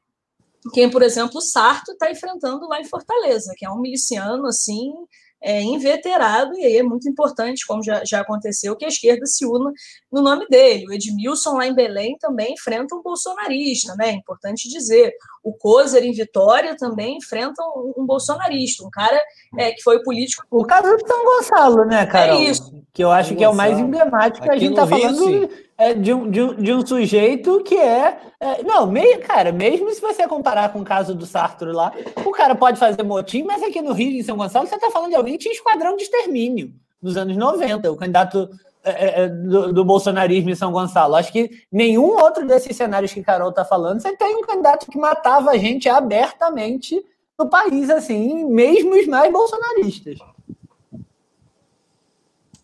[0.73, 4.93] quem, por exemplo, o Sarto está enfrentando lá em Fortaleza, que é um miliciano assim
[5.41, 9.45] é, inveterado, e aí é muito importante, como já, já aconteceu, que a esquerda se
[9.45, 9.73] una
[10.09, 10.87] no nome dele.
[10.87, 14.09] O Edmilson, lá em Belém, também enfrenta um bolsonarista, né?
[14.09, 15.13] É importante dizer.
[15.43, 19.21] O Kozer, em Vitória, também enfrenta um, um bolsonarista, um cara
[19.57, 20.45] é, que foi político.
[20.49, 22.35] O caso de São Gonçalo, né, cara?
[22.35, 22.73] É isso.
[22.93, 24.45] Que eu acho São que é o mais emblemático.
[24.45, 25.49] Aqui a gente está falando.
[25.75, 28.63] É, de, um, de, um, de um sujeito que é, é.
[28.63, 31.91] não, meio, cara, mesmo se você comparar com o caso do Sartre lá,
[32.23, 35.09] o cara pode fazer motim, mas aqui no Rio, em São Gonçalo, você está falando
[35.09, 36.71] de alguém que tinha esquadrão de extermínio
[37.01, 38.49] nos anos 90, o candidato
[38.83, 41.15] é, é, é, do, do, bolsonarismo em São Gonçalo.
[41.15, 44.97] Acho que nenhum outro desses cenários que Carol está falando, você tem um candidato que
[44.97, 47.01] matava a gente abertamente
[47.39, 50.19] no país, assim, mesmo os mais bolsonaristas.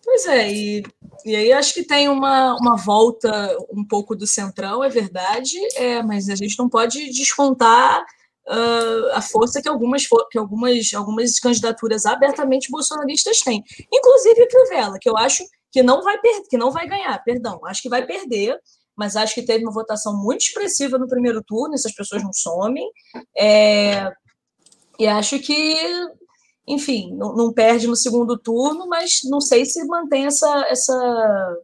[0.04, 0.84] Pois é, e,
[1.24, 6.04] e aí acho que tem uma, uma volta um pouco do centrão, é verdade, é,
[6.04, 12.06] mas a gente não pode descontar uh, a força que algumas, que algumas, algumas candidaturas
[12.06, 13.64] abertamente bolsonaristas têm.
[13.94, 17.82] Inclusive a Crivella, que eu acho que não vai que não vai ganhar, perdão, acho
[17.82, 18.60] que vai perder,
[18.96, 22.90] mas acho que teve uma votação muito expressiva no primeiro turno, essas pessoas não somem.
[23.38, 24.12] É,
[25.00, 25.78] e acho que
[26.70, 31.58] enfim, não, não, perde no segundo turno, mas não sei se mantém essa, essa,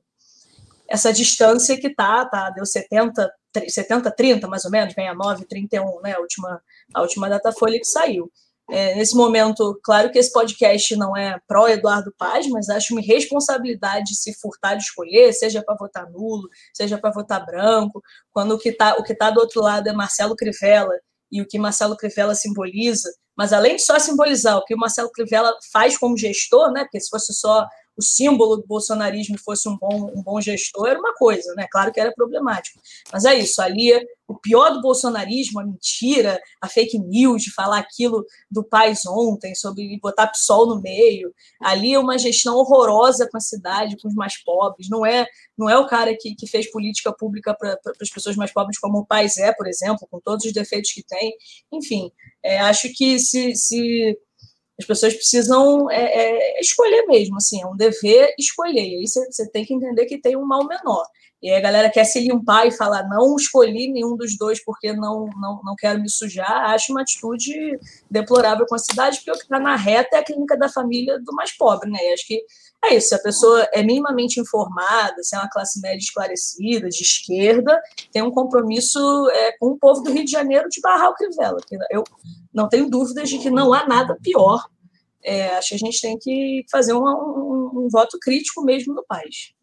[0.89, 3.31] essa distância que tá, tá deu 70,
[3.67, 6.13] 70, 30 mais ou menos, 69, 31, né?
[6.13, 8.31] A última, a última data folha que saiu.
[8.69, 13.01] É, nesse momento, claro que esse podcast não é pró Eduardo Paz, mas acho uma
[13.01, 18.01] responsabilidade se furtar de escolher, seja para votar nulo, seja para votar branco,
[18.31, 20.95] quando o que está tá do outro lado é Marcelo Crivella
[21.31, 25.11] e o que Marcelo Crivella simboliza, mas além de só simbolizar o que o Marcelo
[25.11, 27.67] Crivella faz como gestor, né, porque se fosse só
[27.97, 31.67] o símbolo do bolsonarismo fosse um bom, um bom gestor, era uma coisa, né?
[31.71, 32.79] Claro que era problemático.
[33.11, 33.91] Mas é isso, ali
[34.27, 39.53] o pior do bolsonarismo, a mentira, a fake news, de falar aquilo do Paz ontem,
[39.53, 41.33] sobre botar PSOL no meio.
[41.61, 44.89] Ali é uma gestão horrorosa com a cidade, com os mais pobres.
[44.89, 45.27] Não é
[45.57, 48.99] não é o cara que, que fez política pública para as pessoas mais pobres, como
[48.99, 51.33] o Paz é, por exemplo, com todos os defeitos que tem.
[51.71, 52.11] Enfim,
[52.43, 54.17] é, acho que se, se
[54.79, 58.83] as pessoas precisam é, é, escolher mesmo, assim, é um dever escolher.
[58.83, 61.05] E aí você tem que entender que tem um mal menor.
[61.41, 64.93] E aí a galera quer se limpar e falar, não escolhi nenhum dos dois porque
[64.93, 67.53] não, não, não quero me sujar, acho uma atitude
[68.09, 71.19] deplorável com a cidade, porque o que está na reta é a clínica da família
[71.19, 71.99] do mais pobre, né?
[72.01, 72.41] E acho que
[72.85, 77.01] é isso, se a pessoa é minimamente informada, se é uma classe média esclarecida, de
[77.01, 77.81] esquerda,
[78.11, 78.99] tem um compromisso
[79.31, 81.57] é, com o povo do Rio de Janeiro de barrar o Crivella.
[81.91, 82.03] Eu
[82.53, 84.63] não tenho dúvidas de que não há nada pior.
[85.23, 89.03] É, acho que a gente tem que fazer um, um, um voto crítico mesmo no
[89.05, 89.53] país.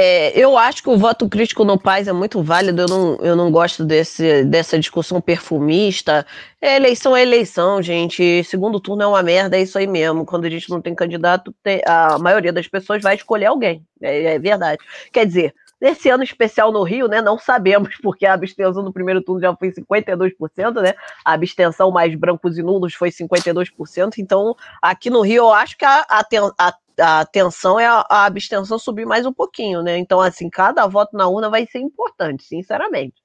[0.00, 2.82] É, eu acho que o voto crítico no Paz é muito válido.
[2.82, 6.24] Eu não, eu não gosto desse, dessa discussão perfumista.
[6.60, 8.44] É, eleição é eleição, gente.
[8.44, 10.24] Segundo turno é uma merda, é isso aí mesmo.
[10.24, 13.84] Quando a gente não tem candidato, tem, a maioria das pessoas vai escolher alguém.
[14.00, 14.78] É, é, verdade.
[15.12, 17.20] Quer dizer, nesse ano especial no Rio, né?
[17.22, 20.94] Não sabemos, porque a abstenção no primeiro turno já foi 52%, né?
[21.24, 24.18] A abstenção mais brancos e nulos foi 52%.
[24.18, 28.78] Então, aqui no Rio, eu acho que a, a, a tensão é a, a, abstenção
[28.78, 29.98] subir mais um pouquinho, né?
[29.98, 33.22] Então, assim, cada voto na urna vai ser importante, sinceramente.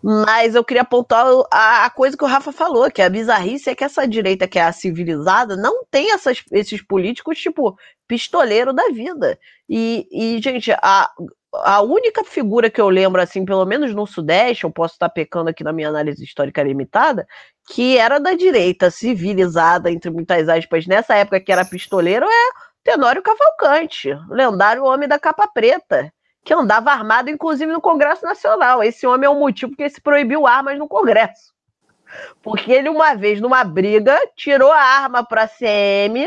[0.00, 3.74] Mas eu queria apontar a, a coisa que o Rafa falou, que a bizarrice é
[3.74, 7.76] que essa direita que é a civilizada não tem essas, esses políticos, tipo,
[8.08, 9.38] pistoleiro da vida.
[9.68, 11.10] E, e gente, a,
[11.52, 15.50] a única figura que eu lembro, assim, pelo menos no Sudeste, eu posso estar pecando
[15.50, 17.26] aqui na minha análise histórica limitada,
[17.70, 23.22] que era da direita civilizada, entre muitas aspas, nessa época que era pistoleiro, é Tenório
[23.22, 26.12] Cavalcante, lendário homem da capa preta,
[26.44, 28.82] que andava armado, inclusive, no Congresso Nacional.
[28.82, 31.52] Esse homem é o motivo que se proibiu armas no Congresso.
[32.42, 36.26] Porque ele, uma vez, numa briga, tirou a arma para a CM.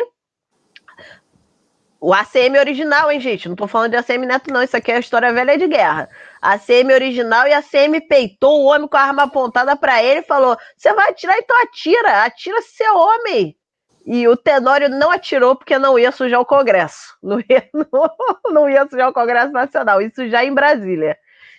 [2.03, 3.47] O ACM original, hein, gente?
[3.47, 4.63] Não tô falando de ACM Neto, não.
[4.63, 6.09] Isso aqui é história velha de guerra.
[6.41, 10.57] ACM original e ACM peitou o homem com a arma apontada para ele e falou:
[10.75, 12.23] Você vai atirar, então atira.
[12.23, 13.55] Atira se é homem.
[14.03, 17.15] E o Tenório não atirou porque não ia sujar o Congresso.
[17.21, 20.01] Não ia, não, não ia sujar o Congresso Nacional.
[20.01, 21.15] Isso já em Brasília.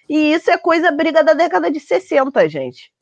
[0.08, 2.92] E isso é coisa briga da década de 60, gente.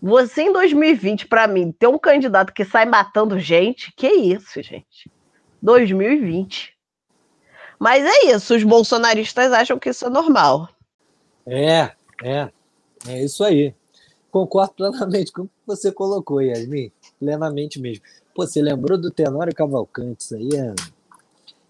[0.00, 5.10] Você em 2020, para mim, ter um candidato que sai matando gente, que isso, gente?
[5.60, 6.75] 2020.
[7.78, 10.68] Mas é isso, os bolsonaristas acham que isso é normal.
[11.46, 12.50] É, é.
[13.08, 13.74] É isso aí.
[14.30, 16.90] Concordo plenamente com o que você colocou, Yasmin.
[17.18, 18.04] Plenamente mesmo.
[18.34, 20.24] Pô, você lembrou do Tenório Cavalcante?
[20.24, 20.74] Isso aí é,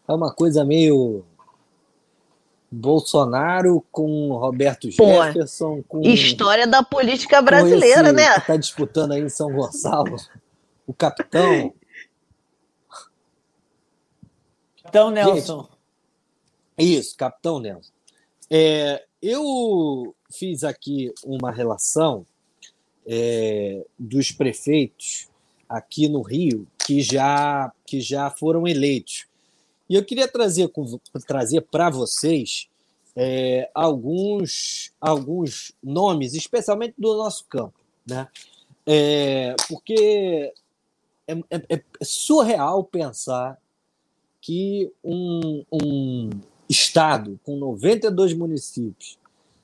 [0.08, 1.24] é uma coisa meio.
[2.68, 5.82] Bolsonaro com Roberto Jefferson.
[5.86, 8.34] Com, história da política brasileira, né?
[8.34, 10.16] Que está disputando aí em São Gonçalo.
[10.84, 11.72] O capitão.
[14.82, 15.62] Capitão Nelson.
[15.62, 15.75] Gente,
[16.84, 17.92] isso, Capitão Nelson.
[18.50, 22.26] É, eu fiz aqui uma relação
[23.06, 25.28] é, dos prefeitos
[25.68, 29.26] aqui no Rio que já, que já foram eleitos.
[29.88, 30.70] E eu queria trazer,
[31.26, 32.68] trazer para vocês
[33.14, 38.28] é, alguns, alguns nomes, especialmente do nosso campo, né?
[38.84, 40.52] É, porque
[41.26, 43.58] é, é, é, surreal pensar
[44.40, 46.30] que um, um
[46.68, 49.18] estado com 92 municípios,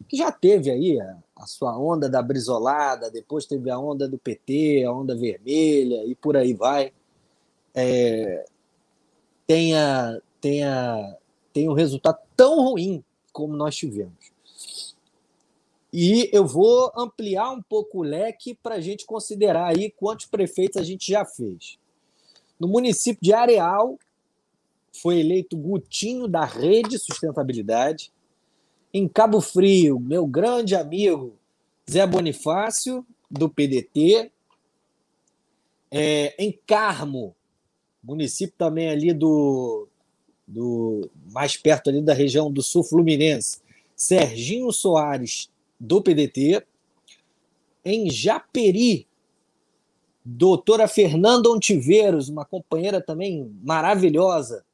[0.09, 4.19] que já teve aí a, a sua onda da brisolada, depois teve a onda do
[4.19, 6.93] PT, a onda vermelha e por aí vai,
[7.75, 8.45] é,
[9.47, 11.17] tenha, tenha,
[11.53, 14.33] tenha um resultado tão ruim como nós tivemos.
[15.93, 20.81] E eu vou ampliar um pouco o leque para a gente considerar aí quantos prefeitos
[20.81, 21.79] a gente já fez.
[22.59, 23.99] No município de Areal,
[24.93, 28.13] foi eleito Gutinho da Rede Sustentabilidade.
[28.93, 31.35] Em Cabo Frio, meu grande amigo
[31.91, 34.31] Zé Bonifácio, do PDT.
[35.91, 37.35] É, em Carmo,
[38.03, 39.89] município também ali do,
[40.47, 43.61] do mais perto ali da região do sul fluminense,
[43.97, 46.65] Serginho Soares, do PDT.
[47.85, 49.09] Em Japeri,
[50.25, 54.65] doutora Fernanda Ontiveros, uma companheira também maravilhosa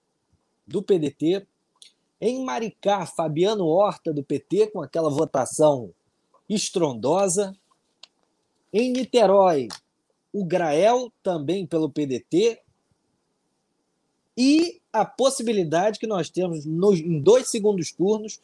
[0.68, 1.46] do PDT.
[2.20, 5.90] Em Maricá, Fabiano Horta, do PT, com aquela votação
[6.48, 7.56] estrondosa.
[8.72, 9.68] Em Niterói,
[10.32, 12.60] o Grael, também pelo PDT.
[14.36, 18.40] E a possibilidade que nós temos nos, em dois segundos turnos,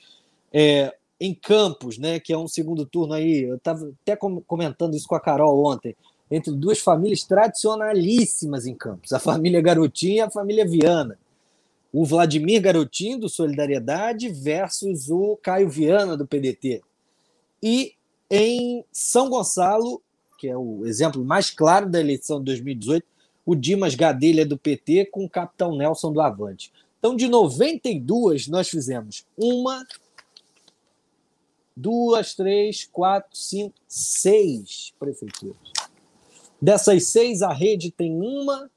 [0.53, 5.07] é, em Campos, né, que é um segundo turno aí, eu estava até comentando isso
[5.07, 5.97] com a Carol ontem,
[6.31, 11.19] entre duas famílias tradicionalíssimas em Campos, a família Garotinho e a família Viana.
[11.97, 16.83] O Vladimir Garotinho, do Solidariedade, versus o Caio Viana, do PDT.
[17.63, 17.95] E
[18.29, 20.03] em São Gonçalo,
[20.37, 23.07] que é o exemplo mais claro da eleição de 2018,
[23.47, 26.73] o Dimas Gadelha do PT com o Capitão Nelson do Avante.
[26.99, 29.87] Então, de 92, nós fizemos uma,
[31.77, 35.57] duas, três, quatro, cinco, seis prefeituras.
[36.61, 38.69] Dessas seis, a rede tem uma,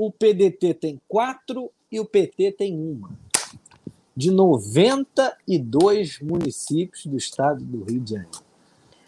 [0.00, 3.10] o PDT tem quatro e o PT tem uma.
[4.16, 8.38] De 92 municípios do estado do Rio de Janeiro.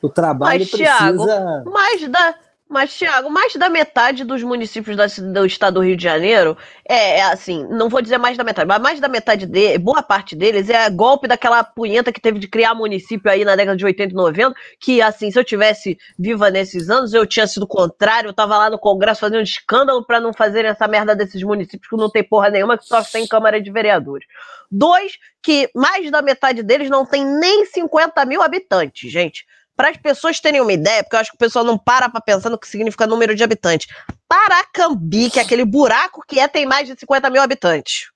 [0.03, 1.25] O trabalho Mas, precisa.
[1.25, 2.39] Thiago, mais da
[2.73, 6.57] mas, Tiago, mais da metade dos municípios do estado do Rio de Janeiro
[6.89, 10.03] é, é, assim, não vou dizer mais da metade, mas mais da metade dele, boa
[10.03, 13.85] parte deles é golpe daquela punheta que teve de criar município aí na década de
[13.85, 18.29] 80 e 90, que assim, se eu tivesse viva nesses anos, eu tinha sido contrário,
[18.29, 21.97] eu tava lá no Congresso fazendo escândalo para não fazerem essa merda desses municípios que
[21.97, 24.27] não tem porra nenhuma, que só tem Câmara de Vereadores.
[24.71, 29.45] Dois, que mais da metade deles não tem nem 50 mil habitantes, gente
[29.83, 32.21] para as pessoas terem uma ideia, porque eu acho que o pessoal não para para
[32.21, 33.89] pensar no que significa número de habitantes.
[34.29, 38.13] Paracambi, que é aquele buraco que é, tem mais de 50 mil habitantes.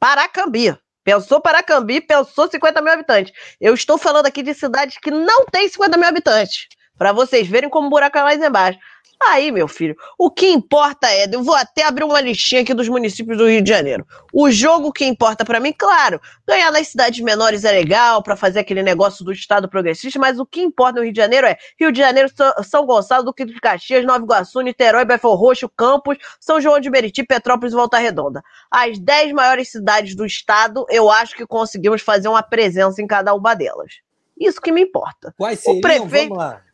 [0.00, 0.74] Paracambi.
[1.04, 3.30] Pensou Paracambi, pensou 50 mil habitantes.
[3.60, 6.66] Eu estou falando aqui de cidades que não têm 50 mil habitantes.
[7.02, 8.78] Para vocês verem como o buraco é mais embaixo.
[9.26, 12.88] Aí, meu filho, o que importa é, eu vou até abrir uma listinha aqui dos
[12.88, 14.06] municípios do Rio de Janeiro.
[14.32, 18.60] O jogo que importa para mim, claro, ganhar nas cidades menores é legal para fazer
[18.60, 21.90] aquele negócio do Estado progressista, mas o que importa no Rio de Janeiro é Rio
[21.90, 22.30] de Janeiro,
[22.62, 27.24] São Gonçalo, Duque de Caxias, Nova Iguaçu, Niterói, Belfort Roxo, Campos, São João de Meriti,
[27.24, 28.44] Petrópolis e Volta Redonda.
[28.70, 33.34] As dez maiores cidades do estado, eu acho que conseguimos fazer uma presença em cada
[33.34, 33.94] uma delas.
[34.38, 35.34] Isso que me importa.
[35.36, 35.78] Quais seriam?
[35.78, 36.34] O prefeito...
[36.34, 36.71] Vamos lá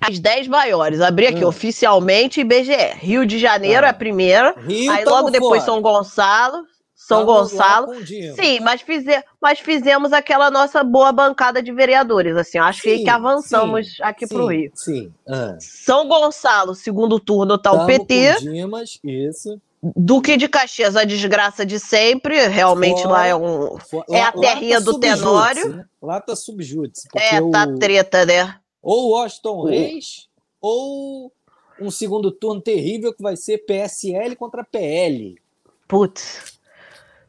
[0.00, 1.00] as 10 maiores.
[1.00, 1.48] Abri aqui hum.
[1.48, 2.94] oficialmente IBGE.
[2.98, 3.88] Rio de Janeiro ah.
[3.88, 4.54] é a primeira.
[4.58, 5.72] Rio, aí logo depois fora.
[5.72, 6.64] São Gonçalo.
[7.08, 7.94] São Tamo Gonçalo.
[8.04, 12.36] Sim, mas, fize, mas fizemos aquela nossa boa bancada de vereadores.
[12.36, 14.70] Assim, acho sim, que avançamos sim, aqui para o Rio.
[14.74, 15.10] Sim.
[15.26, 15.56] Ah.
[15.58, 18.34] São Gonçalo, segundo turno, tá o PT.
[18.34, 19.58] Com Dimas, isso.
[19.80, 22.46] Duque de Caxias, a desgraça de sempre.
[22.48, 23.78] Realmente fora, lá é um.
[23.78, 25.76] Fora, é a terrinha tá do Tenório.
[25.76, 25.84] Né?
[26.02, 27.08] Lá tá subjúdice.
[27.16, 27.78] É, tá o...
[27.78, 28.54] treta, né?
[28.82, 30.28] Ou Washington Reis,
[30.60, 31.32] ou
[31.80, 35.40] um segundo turno terrível que vai ser PSL contra PL.
[35.86, 36.58] Putz.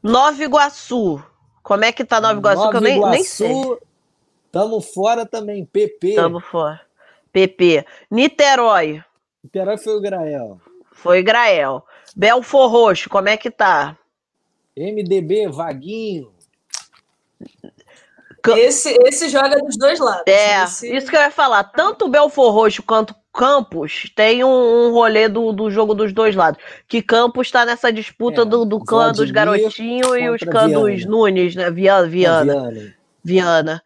[0.01, 1.23] Nova Iguaçu.
[1.61, 2.59] Como é que tá Nova Iguaçu?
[2.59, 3.77] Nova que eu nem, Iguaçu, nem sei.
[4.51, 6.15] Tamo fora também, PP.
[6.15, 6.81] Tamo fora.
[7.31, 7.85] PP.
[8.09, 9.03] Niterói.
[9.43, 10.59] Niterói foi o Grael.
[10.91, 11.85] Foi Grael.
[12.15, 13.97] Belfor Roxo, como é que tá?
[14.75, 16.31] MDB, Vaguinho.
[18.47, 20.23] Esse, esse joga dos dois lados.
[20.27, 20.95] É, esse...
[20.95, 21.63] isso que eu ia falar.
[21.63, 26.35] Tanto o Belfor Roxo quanto Campos tem um, um rolê do, do jogo dos dois
[26.35, 26.61] lados.
[26.87, 31.05] Que Campos está nessa disputa é, do, do clã dos garotinhos e os clã dos
[31.05, 31.69] Nunes, né?
[31.69, 32.07] Viana.
[32.07, 32.95] Viana.
[33.23, 33.83] Viana.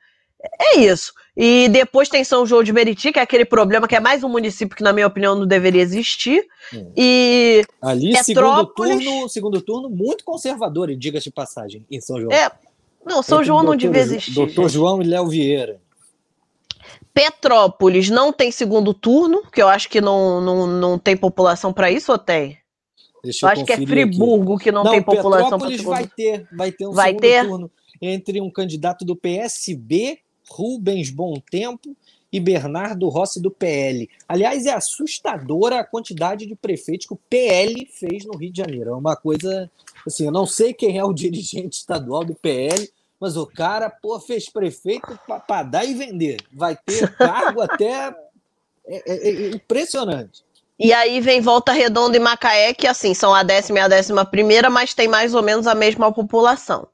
[0.59, 1.13] É isso.
[1.35, 4.29] E depois tem São João de Meriti, que é aquele problema que é mais um
[4.29, 6.45] município que, na minha opinião, não deveria existir.
[6.71, 6.85] É.
[6.95, 7.65] E.
[7.81, 8.25] Ali, Petrópolis...
[8.25, 12.31] segundo turno, segundo turno, muito conservador, diga-se de passagem, em São João.
[12.31, 12.51] É,
[13.05, 14.33] não, São João não devia existir.
[14.33, 15.81] Doutor João e Léo Vieira.
[17.13, 21.91] Petrópolis não tem segundo turno, que eu acho que não, não, não tem população para
[21.91, 22.57] isso, ou tem?
[23.23, 24.65] Deixa eu, eu acho que é Friburgo aqui.
[24.65, 27.45] que não, não tem população para segundo vai ter, vai ter um vai segundo ter?
[27.45, 31.95] turno entre um candidato do PSB, Rubens Bom Tempo,
[32.33, 34.09] e Bernardo Rossi do PL.
[34.27, 38.89] Aliás, é assustadora a quantidade de prefeitos que o PL fez no Rio de Janeiro.
[38.89, 39.69] É uma coisa
[40.05, 44.19] assim, eu não sei quem é o dirigente estadual do PL, mas o cara, pô,
[44.19, 45.17] fez prefeito
[45.47, 46.41] para dar e vender.
[46.51, 48.13] Vai ter cargo até
[48.87, 50.43] é, é, é impressionante.
[50.79, 54.25] E aí vem Volta Redonda e Macaé, que assim, são a décima e a décima
[54.25, 56.87] primeira, mas tem mais ou menos a mesma população.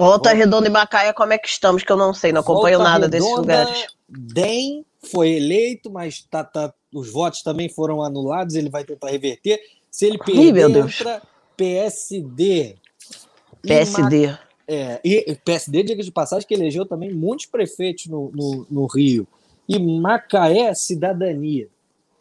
[0.00, 1.82] Volta, Redonda e Macaé, como é que estamos?
[1.84, 3.86] Que eu não sei, não acompanho Volta nada Redonda, desses lugares.
[4.08, 9.60] DEM foi eleito, mas tá, tá, os votos também foram anulados, ele vai tentar reverter.
[9.90, 11.20] Se ele perder, entra
[11.54, 12.76] PSD.
[13.62, 14.38] PSD.
[14.66, 18.86] E, é, e PSD, diga de passagem, que elegeu também muitos prefeitos no, no, no
[18.86, 19.28] Rio.
[19.68, 21.68] E Macaé, cidadania.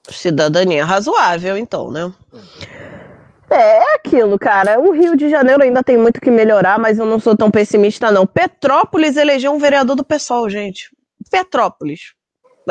[0.10, 2.12] Cidadania razoável, então, né?
[2.34, 2.99] É,
[3.52, 4.80] é aquilo, cara.
[4.80, 8.12] O Rio de Janeiro ainda tem muito que melhorar, mas eu não sou tão pessimista,
[8.12, 8.26] não.
[8.26, 10.90] Petrópolis elegeu um vereador do PSOL, gente.
[11.30, 12.14] Petrópolis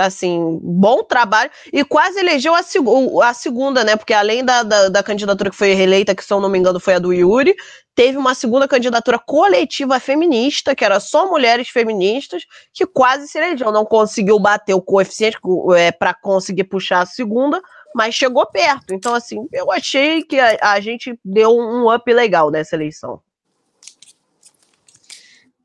[0.00, 2.84] assim, bom trabalho, e quase elegeu a, seg
[3.22, 3.96] a segunda, né?
[3.96, 6.80] Porque além da, da, da, candidatura que foi reeleita, que se eu não me engano
[6.80, 7.54] foi a do Yuri,
[7.94, 13.72] teve uma segunda candidatura coletiva feminista, que era só mulheres feministas, que quase se elegeu.
[13.72, 15.38] Não conseguiu bater o coeficiente
[15.76, 17.60] é, para conseguir puxar a segunda,
[17.98, 18.94] mas chegou perto.
[18.94, 23.20] Então, assim, eu achei que a, a gente deu um up legal nessa eleição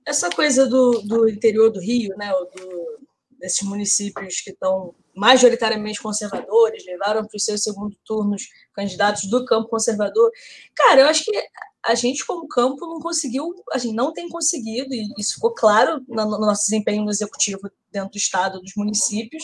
[0.06, 3.00] essa coisa do, do interior do Rio, né, do,
[3.40, 9.70] desses municípios que estão majoritariamente conservadores, levaram para os seus segundo turnos candidatos do campo
[9.70, 10.32] conservador.
[10.76, 11.38] Cara, eu acho que
[11.86, 16.02] a gente, como campo, não conseguiu, a gente não tem conseguido, e isso ficou claro
[16.08, 19.44] no nosso desempenho no executivo dentro do estado, dos municípios,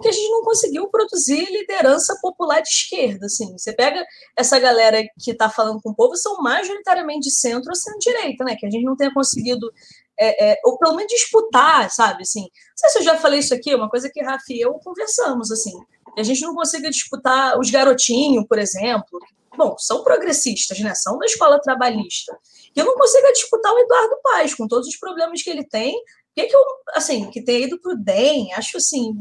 [0.00, 3.26] que a gente não conseguiu produzir liderança popular de esquerda.
[3.26, 3.52] Assim.
[3.52, 4.04] Você pega
[4.36, 8.56] essa galera que está falando com o povo, são majoritariamente de centro ou centro-direita, né?
[8.56, 9.70] que a gente não tenha conseguido
[10.18, 12.22] é, é, ou pelo menos disputar, sabe?
[12.22, 14.60] Assim, não sei se eu já falei isso aqui, é uma coisa que Rafa e
[14.60, 15.72] eu conversamos, assim,
[16.16, 19.18] a gente não consiga disputar os garotinhos, por exemplo,
[19.56, 20.94] bom, são progressistas, né?
[20.94, 22.36] São da escola trabalhista.
[22.74, 25.94] E eu não consigo disputar o Eduardo Paes, com todos os problemas que ele tem.
[26.34, 26.62] que, que eu,
[26.94, 29.14] assim, que ter ido para o DEM, acho assim,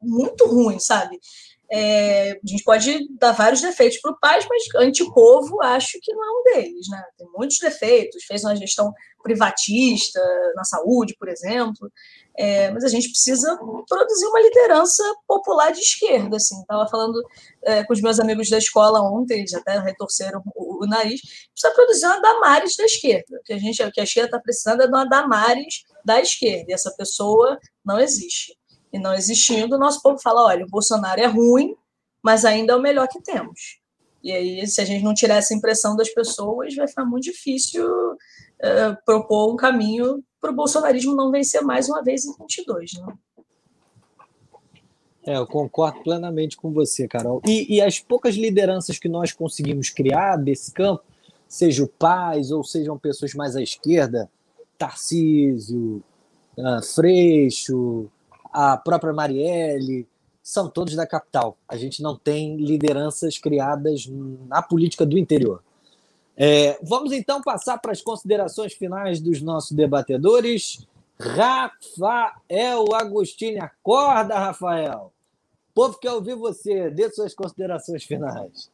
[0.00, 1.18] muito ruim, sabe?
[1.72, 6.24] É, a gente pode dar vários defeitos para o Paz, mas antipovo acho que não
[6.24, 7.00] é um deles, né?
[7.16, 10.20] Tem muitos defeitos, fez uma gestão privatista
[10.56, 11.90] na saúde, por exemplo,
[12.40, 13.54] é, mas a gente precisa
[13.86, 16.58] produzir uma liderança popular de esquerda, assim.
[16.58, 17.22] Estava falando
[17.62, 21.74] é, com os meus amigos da escola ontem, eles até retorceram o, o, nariz, precisa
[21.74, 24.90] produzir uma Damares da esquerda, que a gente, que a esquerda está precisando é de
[24.90, 28.56] uma Damares da esquerda, e essa pessoa não existe.
[28.90, 31.76] E não existindo, o nosso povo fala: olha, o Bolsonaro é ruim,
[32.22, 33.78] mas ainda é o melhor que temos.
[34.22, 37.86] E aí, se a gente não tirar essa impressão das pessoas, vai ficar muito difícil
[37.86, 42.92] uh, propor um caminho para o bolsonarismo não vencer mais uma vez em 22.
[42.94, 43.14] Né?
[45.26, 47.42] É, eu concordo plenamente com você, Carol.
[47.46, 51.04] E, e, as poucas lideranças que nós conseguimos criar desse campo,
[51.46, 54.30] seja o Paz ou sejam pessoas mais à esquerda,
[54.78, 56.02] Tarcísio,
[56.56, 58.10] uh, Freixo,
[58.50, 60.08] a própria Marielle,
[60.42, 61.56] são todos da capital.
[61.68, 64.08] A gente não tem lideranças criadas
[64.48, 65.62] na política do interior.
[66.42, 70.86] É, vamos então passar para as considerações finais dos nossos debatedores.
[71.18, 75.12] Rafael Agostini, acorda, Rafael.
[75.70, 76.88] O povo quer ouvir você.
[76.88, 78.70] Dê suas considerações finais.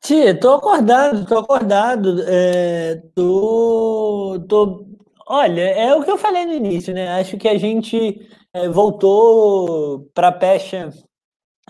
[0.00, 2.22] Tia, tô acordado, tô acordado.
[2.28, 4.86] É, tô, tô
[5.26, 7.08] Olha, é o que eu falei no início, né?
[7.20, 10.90] Acho que a gente é, voltou para a pecha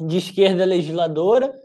[0.01, 1.59] de esquerda legisladora.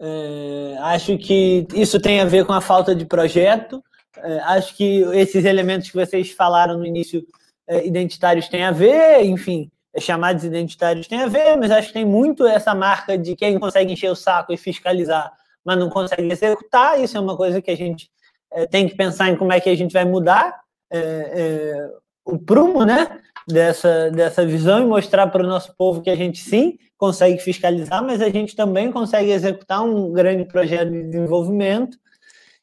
[0.00, 3.82] É, acho que isso tem a ver com a falta de projeto.
[4.16, 7.24] É, acho que esses elementos que vocês falaram no início,
[7.66, 11.94] é, identitários, têm a ver, enfim, é, chamados identitários têm a ver, mas acho que
[11.94, 15.32] tem muito essa marca de quem consegue encher o saco e fiscalizar,
[15.64, 17.00] mas não consegue executar.
[17.00, 18.10] Isso é uma coisa que a gente
[18.52, 21.90] é, tem que pensar em como é que a gente vai mudar é,
[22.24, 26.38] o prumo né, dessa, dessa visão e mostrar para o nosso povo que a gente
[26.38, 31.98] sim consegue fiscalizar, mas a gente também consegue executar um grande projeto de desenvolvimento.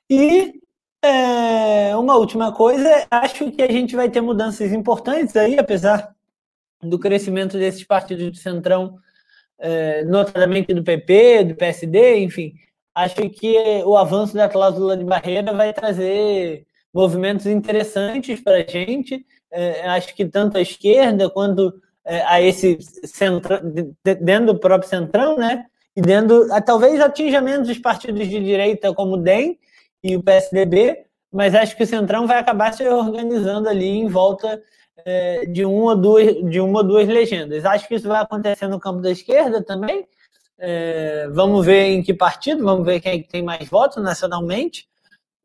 [0.10, 0.54] E
[1.04, 6.14] é, uma última coisa, acho que a gente vai ter mudanças importantes aí, apesar
[6.82, 8.98] do crescimento desses partidos de centrão,
[9.58, 12.54] é, notadamente do PP, do PSD, enfim,
[12.94, 19.26] acho que o avanço da cláusula de barreira vai trazer movimentos interessantes para a gente.
[19.58, 23.58] É, acho que tanto a esquerda quanto é, a esse centro,
[24.04, 25.66] dentro do próprio centrão, né?
[25.96, 29.58] E dentro, talvez atinja menos os partidos de direita como o DEM
[30.04, 34.62] e o PSDB, mas acho que o centrão vai acabar se organizando ali em volta
[35.06, 37.64] é, de uma ou duas de uma ou duas legendas.
[37.64, 40.06] Acho que isso vai acontecer no campo da esquerda também.
[40.58, 44.86] É, vamos ver em que partido, vamos ver quem é tem mais votos nacionalmente.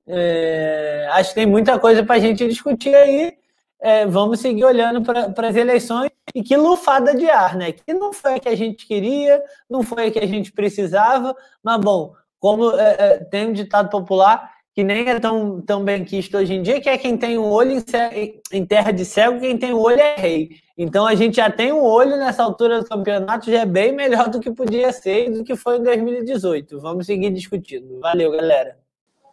[0.07, 3.40] É, acho que tem muita coisa para a gente discutir aí.
[3.83, 7.73] É, vamos seguir olhando para as eleições e que lufada de ar, né?
[7.73, 11.35] Que não foi a que a gente queria, não foi a que a gente precisava,
[11.63, 16.05] mas bom, como é, é tem um ditado popular que nem é tão, tão bem
[16.05, 19.41] quisto hoje em dia, que é quem tem um olho em, em terra de cego,
[19.41, 20.51] quem tem um olho é rei.
[20.79, 24.31] Então a gente já tem um olho nessa altura do campeonato, já é bem melhor
[24.31, 26.81] do que podia ser e do que foi em 2018.
[26.81, 27.99] Vamos seguir discutindo.
[28.01, 28.79] Valeu, galera.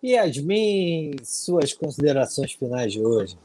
[0.03, 3.37] Yasmin, suas considerações finais de hoje.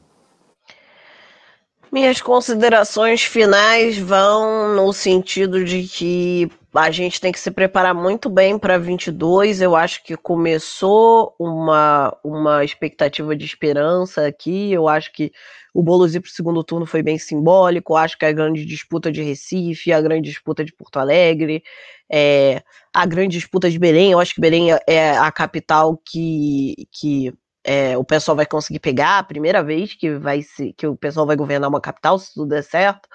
[1.93, 8.31] Minhas considerações finais vão no sentido de que a gente tem que se preparar muito
[8.31, 9.61] bem para 22.
[9.61, 14.73] Eu acho que começou uma, uma expectativa de esperança aqui.
[14.73, 15.31] Eu acho que
[15.75, 17.93] o Boulos ir para o segundo turno foi bem simbólico.
[17.93, 21.63] Eu acho que a grande disputa de Recife, a grande disputa de Porto Alegre,
[22.11, 24.13] é, a grande disputa de Belém.
[24.13, 27.35] Eu acho que Belém é a capital que, que
[27.65, 31.27] é, o pessoal vai conseguir pegar a primeira vez que vai se, que o pessoal
[31.27, 33.09] vai governar uma capital, se tudo der certo.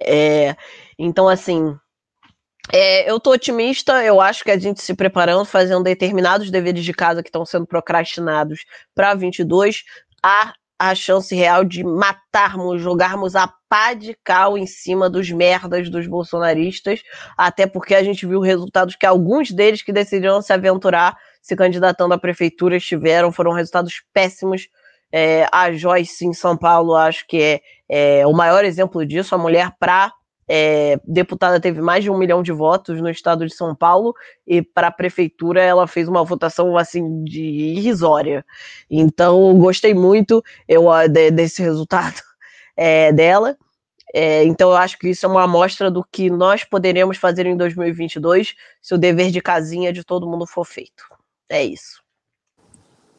[0.00, 0.56] É,
[0.98, 1.76] então, assim,
[2.72, 6.92] é, eu tô otimista, eu acho que a gente se preparando, fazendo determinados deveres de
[6.92, 8.64] casa que estão sendo procrastinados
[8.94, 9.84] para 22,
[10.22, 15.88] há a chance real de matarmos, jogarmos a pá de cal em cima dos merdas
[15.88, 17.02] dos bolsonaristas,
[17.36, 22.14] até porque a gente viu resultados que alguns deles que decidiram se aventurar se candidatando
[22.14, 24.68] à prefeitura tiveram, foram resultados péssimos.
[25.10, 29.34] É, a Joyce em São Paulo, acho que é, é o maior exemplo disso.
[29.34, 30.12] A mulher, para
[30.48, 34.14] é, deputada, teve mais de um milhão de votos no estado de São Paulo,
[34.46, 38.44] e para a prefeitura ela fez uma votação assim de irrisória.
[38.90, 42.20] Então, gostei muito eu, de, desse resultado
[42.76, 43.56] é, dela.
[44.14, 47.56] É, então, eu acho que isso é uma amostra do que nós poderemos fazer em
[47.56, 51.11] 2022 se o dever de casinha de todo mundo for feito.
[51.52, 52.02] É isso.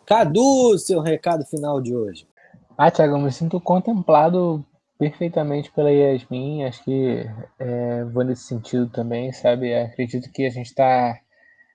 [0.07, 2.27] Cadu, seu recado final de hoje.
[2.75, 4.65] Ah, Tiago, eu me sinto contemplado
[4.97, 7.29] perfeitamente pela Yasmin, acho que
[7.59, 9.71] é, vou nesse sentido também, sabe?
[9.75, 11.19] Acredito que a gente está.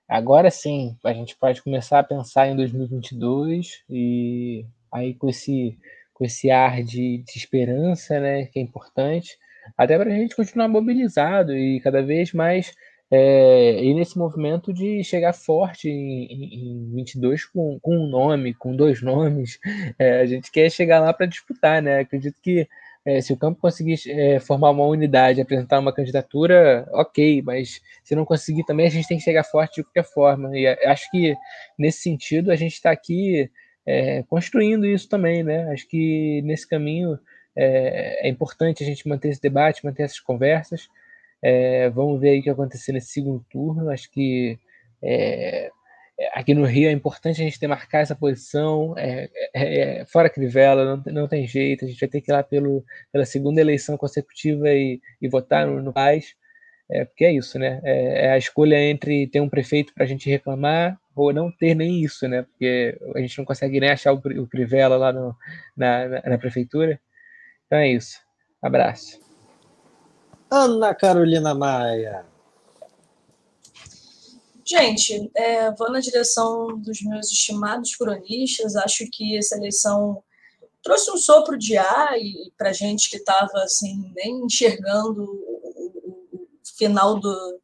[0.05, 5.79] Agora sim, a gente pode começar a pensar em 2022 e aí com esse,
[6.13, 9.37] com esse ar de, de esperança, né, que é importante,
[9.77, 12.73] até para a gente continuar mobilizado e cada vez mais
[13.11, 18.53] é, e nesse movimento de chegar forte em, em, em 22 com, com um nome,
[18.53, 19.59] com dois nomes,
[19.97, 21.99] é, a gente quer chegar lá para disputar, né?
[21.99, 22.67] Acredito que
[23.05, 28.13] é, se o campo conseguir é, formar uma unidade, apresentar uma candidatura, ok, mas se
[28.15, 30.55] não conseguir também, a gente tem que chegar forte de qualquer forma.
[30.57, 31.35] E acho que
[31.77, 33.49] nesse sentido a gente está aqui
[33.85, 35.71] é, construindo isso também, né?
[35.71, 37.17] Acho que nesse caminho
[37.55, 40.87] é, é, importante a gente manter esse debate, manter essas conversas.
[41.41, 43.89] É, vamos ver aí o que acontecer nesse segundo turno.
[43.89, 44.57] Acho que
[45.01, 45.69] é,
[46.33, 50.29] aqui no Rio é importante a gente ter marcar essa posição, é, é, é, fora
[50.29, 53.61] Crivella, não, não tem jeito, a gente vai ter que ir lá pelo, pela segunda
[53.61, 56.35] eleição consecutiva e, e votar no, no Paz,
[56.91, 57.79] é, porque é isso, né?
[57.83, 61.75] É, é a escolha entre ter um prefeito para a gente reclamar ou não ter
[61.75, 62.43] nem isso, né?
[62.43, 65.35] Porque a gente não consegue nem achar o, o Crivella lá no,
[65.77, 66.99] na, na, na prefeitura.
[67.67, 68.19] Então é isso.
[68.61, 69.28] Abraço.
[70.51, 72.25] Ana Carolina Maia.
[74.65, 78.75] Gente, é, vou na direção dos meus estimados cronistas.
[78.75, 80.23] Acho que essa eleição
[80.83, 82.13] trouxe um sopro de ar
[82.57, 86.47] para gente que estava assim nem enxergando o, o
[86.77, 87.61] final do,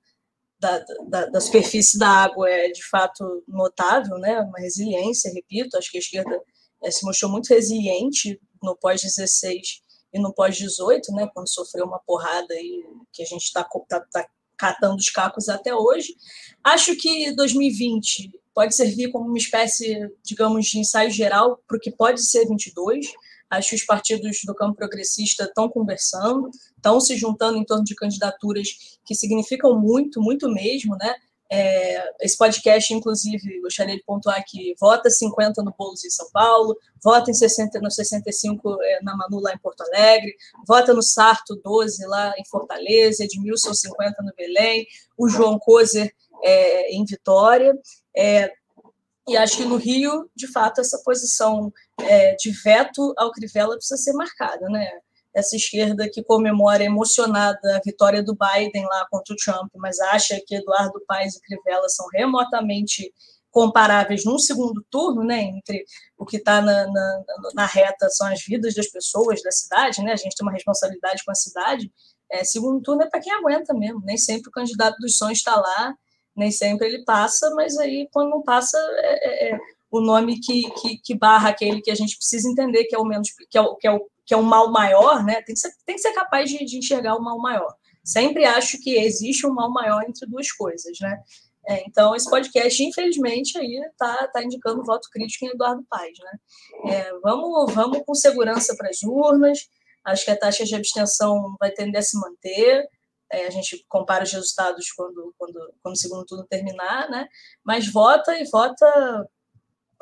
[0.60, 4.40] da, da, da, superfície da água é de fato notável, né?
[4.42, 5.78] Uma resiliência, repito.
[5.78, 6.42] Acho que a esquerda
[6.84, 9.85] é, se mostrou muito resiliente no pós 16
[10.16, 11.30] e no pós 18, né?
[11.34, 14.26] Quando sofreu uma porrada aí que a gente está tá, tá
[14.58, 16.16] catando os cacos até hoje.
[16.64, 21.92] Acho que 2020 pode servir como uma espécie, digamos, de ensaio geral para o que
[21.92, 23.08] pode ser 22.
[23.50, 27.94] Acho que os partidos do campo progressista estão conversando, estão se juntando em torno de
[27.94, 31.14] candidaturas que significam muito, muito mesmo, né?
[31.52, 36.76] É, esse podcast, inclusive, gostaria de pontuar que vota 50 no Boulos em São Paulo,
[37.04, 40.36] vota em 60, no 65 é, na Manu lá em Porto Alegre,
[40.68, 44.88] vota no Sarto 12 lá em Fortaleza, Edmilson 50 no Belém,
[45.18, 46.12] o João Coser
[46.44, 47.78] é, em Vitória.
[48.18, 48.52] É,
[49.28, 53.98] e acho que no Rio, de fato, essa posição é, de veto ao Crivella precisa
[53.98, 55.00] ser marcada, né?
[55.36, 60.42] Essa esquerda que comemora emocionada a vitória do Biden lá contra o Trump, mas acha
[60.48, 63.14] que Eduardo Paes e Crivella são remotamente
[63.52, 65.86] comparáveis num segundo turno, né, entre
[66.18, 67.24] o que está na, na,
[67.54, 71.24] na, reta são as vidas das pessoas da cidade, né, a gente tem uma responsabilidade
[71.24, 71.92] com a cidade,
[72.30, 75.56] é, segundo turno é para quem aguenta mesmo, nem sempre o candidato dos sonhos está
[75.56, 75.96] lá,
[76.36, 79.60] nem sempre ele passa, mas aí quando não passa é, é, é
[79.90, 83.06] o nome que, que, que, barra aquele que a gente precisa entender que é o
[83.06, 85.42] menos que é o, que é o que é um mal maior, né?
[85.42, 87.74] Tem que ser, tem que ser capaz de, de enxergar o mal maior.
[88.04, 91.20] Sempre acho que existe um mal maior entre duas coisas, né?
[91.68, 96.18] É, então, esse podcast, infelizmente, aí está tá indicando voto crítico em Eduardo Paes.
[96.20, 96.94] Né?
[96.94, 99.68] É, vamos, vamos com segurança para as urnas.
[100.04, 102.88] Acho que a taxa de abstenção vai tender a se manter.
[103.32, 107.28] É, a gente compara os resultados quando, quando, quando o segundo turno terminar, né?
[107.64, 109.28] Mas vota e vota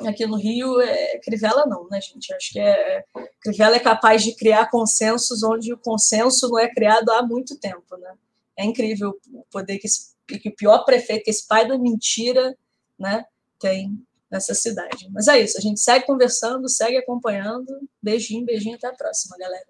[0.00, 2.32] aqui no Rio é Crivella não, né, gente?
[2.34, 3.04] Acho que é,
[3.40, 7.96] Crivella é capaz de criar consensos onde o consenso não é criado há muito tempo,
[7.96, 8.14] né?
[8.56, 12.56] É incrível o poder que, esse, que o pior prefeito, que esse pai da mentira,
[12.98, 13.24] né,
[13.58, 15.08] tem nessa cidade.
[15.12, 17.66] Mas é isso, a gente segue conversando, segue acompanhando.
[18.02, 19.66] Beijinho, beijinho, até a próxima, galera.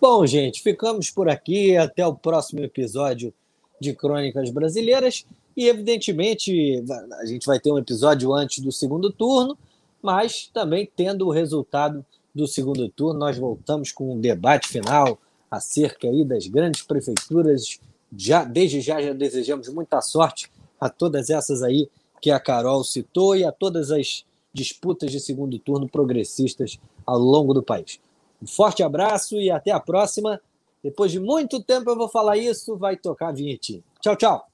[0.00, 1.76] Bom, gente, ficamos por aqui.
[1.76, 3.34] Até o próximo episódio
[3.80, 5.24] de Crônicas Brasileiras.
[5.56, 6.84] E, evidentemente,
[7.20, 9.56] a gente vai ter um episódio antes do segundo turno,
[10.02, 12.04] mas também tendo o resultado
[12.34, 15.18] do segundo turno, nós voltamos com um debate final
[15.50, 17.78] acerca aí das grandes prefeituras.
[18.16, 20.50] Já, desde já, já desejamos muita sorte
[20.80, 21.88] a todas essas aí
[22.20, 27.54] que a Carol citou e a todas as disputas de segundo turno progressistas ao longo
[27.54, 27.98] do país.
[28.42, 30.40] Um forte abraço e até a próxima.
[30.82, 33.82] Depois de muito tempo eu vou falar isso, vai tocar a vinhetinha.
[34.00, 34.49] Tchau, tchau.